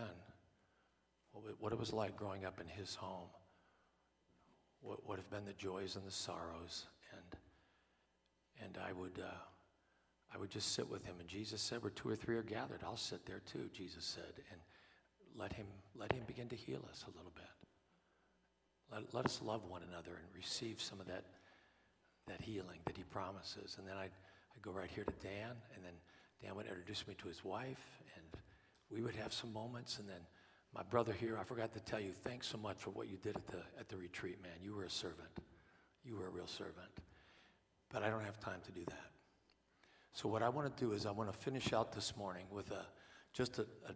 [1.32, 3.30] what, what it was like growing up in his home,
[4.82, 7.40] what, what have been the joys and the sorrows, and
[8.64, 9.32] and I would, uh,
[10.34, 11.16] I would just sit with him.
[11.20, 14.44] And Jesus said, Where two or three are gathered, I'll sit there too, Jesus said.
[14.52, 14.60] And
[15.36, 17.46] let him, let him begin to heal us a little bit.
[18.92, 21.26] Let, let us love one another and receive some of that,
[22.28, 23.76] that healing that he promises.
[23.78, 24.12] And then I'd,
[24.56, 25.94] I'd go right here to Dan, and then
[26.42, 28.42] Dan would introduce me to his wife, and
[28.90, 30.00] we would have some moments.
[30.00, 30.22] And then
[30.74, 33.36] my brother here, I forgot to tell you, thanks so much for what you did
[33.36, 34.54] at the, at the retreat, man.
[34.62, 35.30] You were a servant.
[36.04, 36.90] You were a real servant.
[37.92, 39.13] But I don't have time to do that.
[40.14, 42.72] So what I want to do is I want to finish out this morning with
[42.72, 42.86] a
[43.34, 43.94] just a, a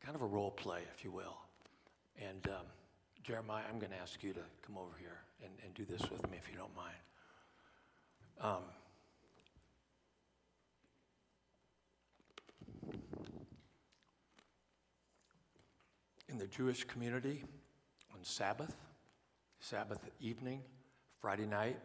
[0.00, 1.36] kind of a role play, if you will.
[2.16, 2.66] And um,
[3.24, 6.30] Jeremiah, I'm going to ask you to come over here and, and do this with
[6.30, 6.94] me, if you don't mind.
[8.40, 8.62] Um,
[16.28, 17.42] in the Jewish community,
[18.14, 18.76] on Sabbath,
[19.58, 20.62] Sabbath evening,
[21.20, 21.78] Friday night,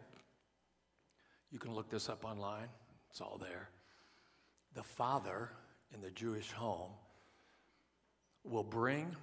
[1.54, 2.66] you can look this up online,
[3.08, 3.68] it's all there.
[4.74, 5.50] The father
[5.94, 6.90] in the Jewish home
[8.42, 9.14] will bring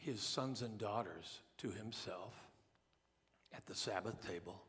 [0.00, 2.32] his sons and daughters to himself
[3.54, 4.62] at the Sabbath table.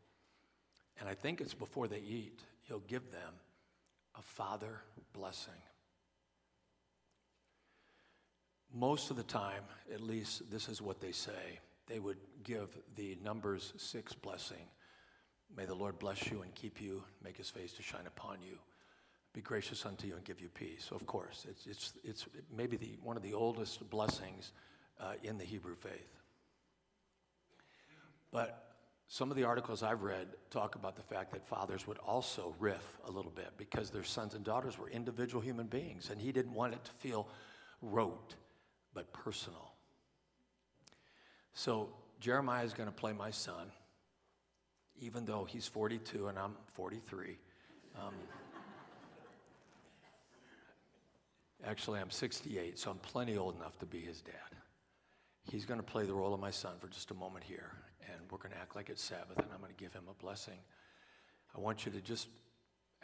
[1.00, 3.34] And I think it's before they eat, he'll give them
[4.20, 4.82] a father
[5.14, 5.54] blessing.
[8.74, 13.18] Most of the time, at least this is what they say, they would give the
[13.24, 14.68] Numbers 6 blessing.
[15.56, 18.58] May the Lord bless you and keep you, make his face to shine upon you,
[19.34, 20.90] be gracious unto you and give you peace.
[20.92, 24.54] Of course, it's, it's, it's maybe the, one of the oldest blessings
[25.00, 26.22] uh, in the Hebrew faith.
[28.32, 28.66] But
[29.08, 32.98] some of the articles I've read talk about the fact that fathers would also riff
[33.06, 36.54] a little bit because their sons and daughters were individual human beings, and he didn't
[36.54, 37.28] want it to feel
[37.82, 38.36] rote,
[38.94, 39.74] but personal.
[41.54, 41.90] So
[42.20, 43.72] Jeremiah is going to play my son,
[45.00, 47.38] even though he's 42 and I'm 43.
[47.98, 48.14] Um,
[51.66, 54.34] actually, I'm 68, so I'm plenty old enough to be his dad.
[55.52, 57.72] He's going to play the role of my son for just a moment here,
[58.08, 60.24] and we're going to act like it's Sabbath, and I'm going to give him a
[60.24, 60.58] blessing.
[61.56, 62.28] I want you to just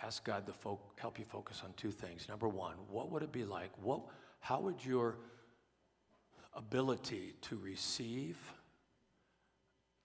[0.02, 2.28] ask God to fo- help you focus on two things.
[2.28, 3.70] Number one, what would it be like?
[3.82, 4.02] What,
[4.40, 5.18] how would your
[6.56, 8.38] ability to receive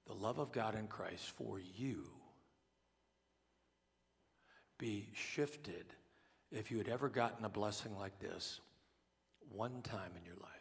[0.06, 2.04] the love of God in Christ for you
[4.78, 5.86] be shifted
[6.52, 8.60] if you had ever gotten a blessing like this
[9.50, 10.52] one time in your life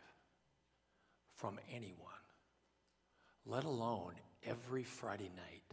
[1.35, 1.97] from anyone,
[3.45, 4.13] let alone
[4.45, 5.63] every Friday night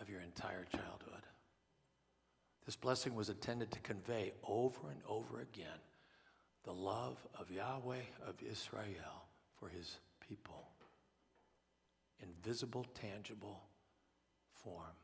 [0.00, 1.26] of your entire childhood.
[2.64, 5.80] This blessing was intended to convey over and over again
[6.64, 9.26] the love of Yahweh of Israel
[9.58, 10.68] for his people
[12.22, 13.62] in visible, tangible
[14.62, 14.96] form.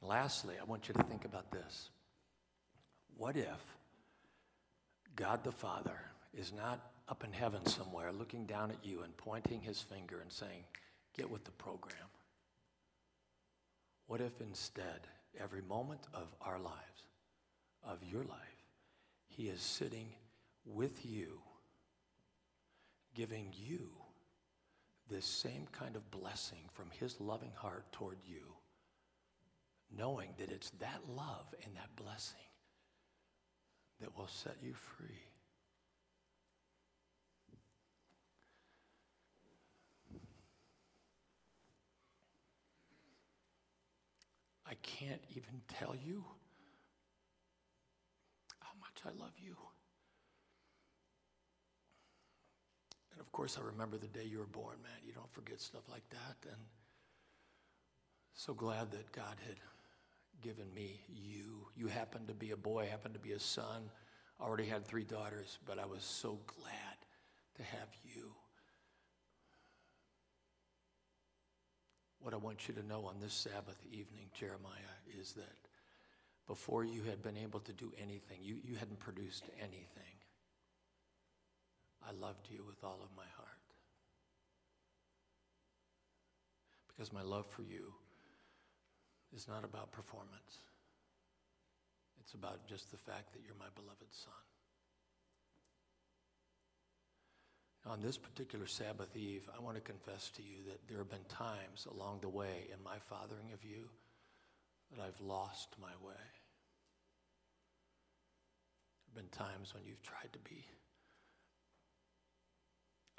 [0.00, 1.90] And lastly, I want you to think about this.
[3.16, 3.76] What if
[5.14, 5.98] God the Father
[6.34, 10.30] is not up in heaven somewhere looking down at you and pointing his finger and
[10.30, 10.64] saying,
[11.16, 11.94] Get with the program?
[14.06, 15.08] What if instead,
[15.40, 16.76] every moment of our lives,
[17.82, 18.64] of your life,
[19.28, 20.08] he is sitting
[20.64, 21.40] with you,
[23.14, 23.88] giving you
[25.10, 28.54] this same kind of blessing from his loving heart toward you,
[29.96, 32.38] knowing that it's that love and that blessing
[34.00, 35.26] that will set you free.
[44.68, 46.24] I can't even tell you
[48.60, 49.56] how much I love you.
[53.16, 55.00] And of course, I remember the day you were born, man.
[55.06, 56.50] You don't forget stuff like that.
[56.50, 56.60] And
[58.34, 59.56] so glad that God had
[60.42, 61.66] given me you.
[61.74, 63.90] You happened to be a boy, happened to be a son.
[64.38, 66.96] I Already had three daughters, but I was so glad
[67.54, 68.32] to have you.
[72.20, 75.56] What I want you to know on this Sabbath evening, Jeremiah, is that
[76.46, 80.15] before you had been able to do anything, you, you hadn't produced anything.
[82.06, 83.48] I loved you with all of my heart.
[86.88, 87.92] Because my love for you
[89.34, 90.62] is not about performance,
[92.20, 94.32] it's about just the fact that you're my beloved son.
[97.86, 101.24] On this particular Sabbath Eve, I want to confess to you that there have been
[101.28, 103.88] times along the way in my fathering of you
[104.90, 106.24] that I've lost my way.
[109.14, 110.64] There have been times when you've tried to be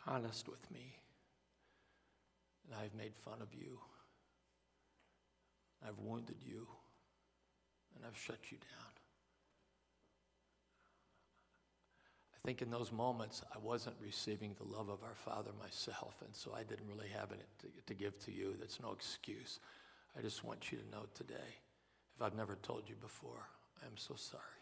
[0.05, 0.95] honest with me,
[2.65, 3.79] and I've made fun of you.
[5.85, 6.67] I've wounded you,
[7.95, 8.91] and I've shut you down.
[12.33, 16.33] I think in those moments I wasn't receiving the love of our Father myself, and
[16.33, 18.55] so I didn't really have it to, to give to you.
[18.59, 19.59] That's no excuse.
[20.17, 21.59] I just want you to know today,
[22.15, 23.47] if I've never told you before,
[23.83, 24.56] I'm so sorry.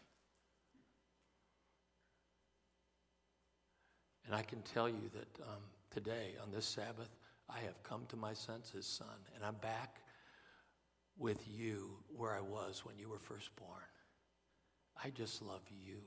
[4.26, 5.62] And I can tell you that um,
[5.92, 7.10] today, on this Sabbath,
[7.48, 10.00] I have come to my senses, son, and I'm back
[11.16, 13.70] with you where I was when you were first born.
[15.02, 15.98] I just love you.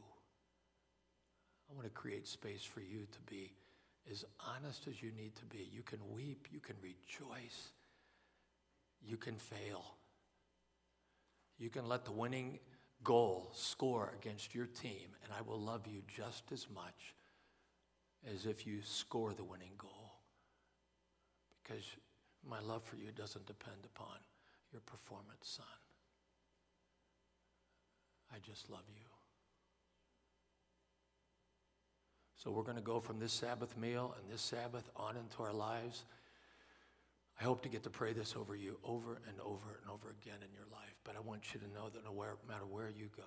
[1.70, 3.54] I want to create space for you to be
[4.12, 5.70] as honest as you need to be.
[5.72, 7.70] You can weep, you can rejoice,
[9.02, 9.96] you can fail.
[11.58, 12.60] You can let the winning
[13.04, 17.14] goal score against your team, and I will love you just as much
[18.34, 20.14] as if you score the winning goal.
[21.64, 21.84] Because
[22.48, 24.18] my love for you doesn't depend upon
[24.72, 25.66] your performance, son.
[28.34, 29.06] I just love you.
[32.36, 35.52] So we're going to go from this Sabbath meal and this Sabbath on into our
[35.52, 36.06] lives.
[37.40, 40.40] I hope to get to pray this over you over and over and over again
[40.42, 42.14] in your life, but I want you to know that no
[42.48, 43.24] matter where you go,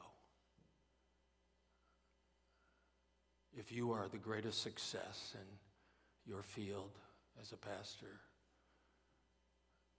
[3.59, 6.93] if you are the greatest success in your field
[7.41, 8.21] as a pastor,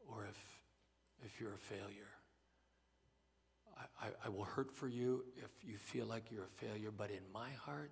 [0.07, 0.37] or if,
[1.25, 2.09] if you're a failure,
[3.77, 7.09] I, I, I will hurt for you if you feel like you're a failure, but
[7.09, 7.91] in my heart,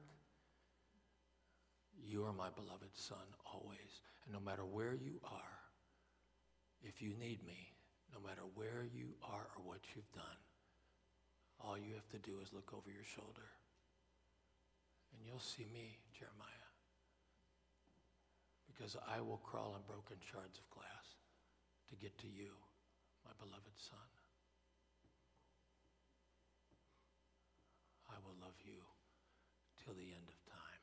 [2.04, 4.02] you are my beloved son always.
[4.26, 5.60] And no matter where you are,
[6.84, 7.74] if you need me,
[8.14, 10.40] no matter where you are or what you've done,
[11.60, 13.46] all you have to do is look over your shoulder
[15.22, 16.66] and you'll see me, Jeremiah.
[18.66, 21.22] Because I will crawl on broken shards of glass
[21.94, 22.58] to get to you,
[23.22, 24.10] my beloved son.
[28.10, 28.82] I will love you
[29.78, 30.82] till the end of time.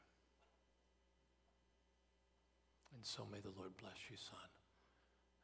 [2.94, 4.50] And so may the Lord bless you, son.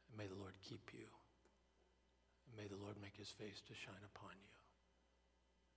[0.07, 1.11] And may the Lord keep you.
[2.47, 4.55] And may the Lord make his face to shine upon you.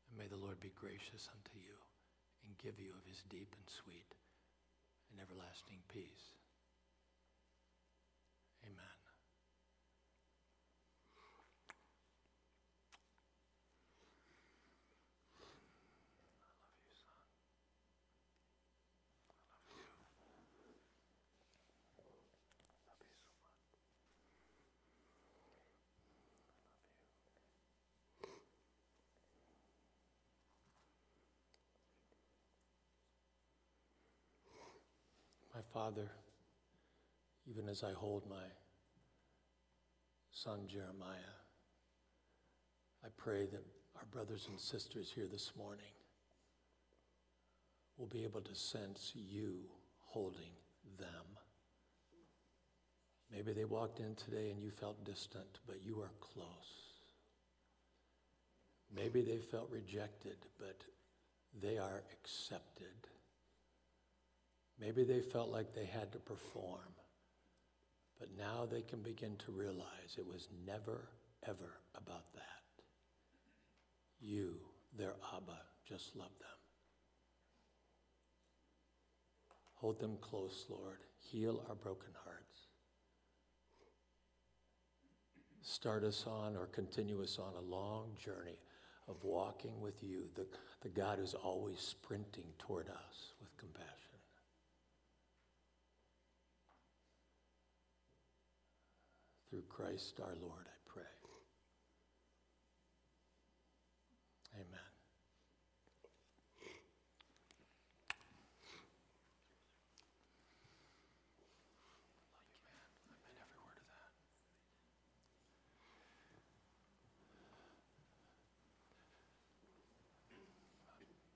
[0.06, 1.82] And may the Lord be gracious unto you
[2.46, 4.14] and give you of his deep and sweet
[5.12, 6.36] and everlasting peace.
[8.64, 8.98] Amen.
[35.54, 36.10] My Father,
[37.48, 38.48] even as I hold my
[40.32, 41.36] son Jeremiah,
[43.04, 43.62] I pray that
[43.94, 45.94] our brothers and sisters here this morning
[47.96, 49.68] will be able to sense you
[50.00, 50.50] holding
[50.98, 51.38] them.
[53.32, 56.98] Maybe they walked in today and you felt distant, but you are close.
[58.92, 60.82] Maybe they felt rejected, but
[61.62, 63.06] they are accepted.
[64.80, 66.94] Maybe they felt like they had to perform,
[68.18, 71.08] but now they can begin to realize it was never,
[71.46, 72.42] ever about that.
[74.20, 74.54] You,
[74.96, 76.48] their Abba, just love them.
[79.74, 80.98] Hold them close, Lord.
[81.18, 82.38] Heal our broken hearts.
[85.62, 88.58] Start us on or continue us on a long journey
[89.06, 90.46] of walking with you, the,
[90.82, 93.87] the God who's always sprinting toward us with compassion.
[99.50, 101.02] Through Christ our Lord, I pray.
[104.54, 104.66] Amen.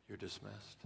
[0.09, 0.85] You're dismissed.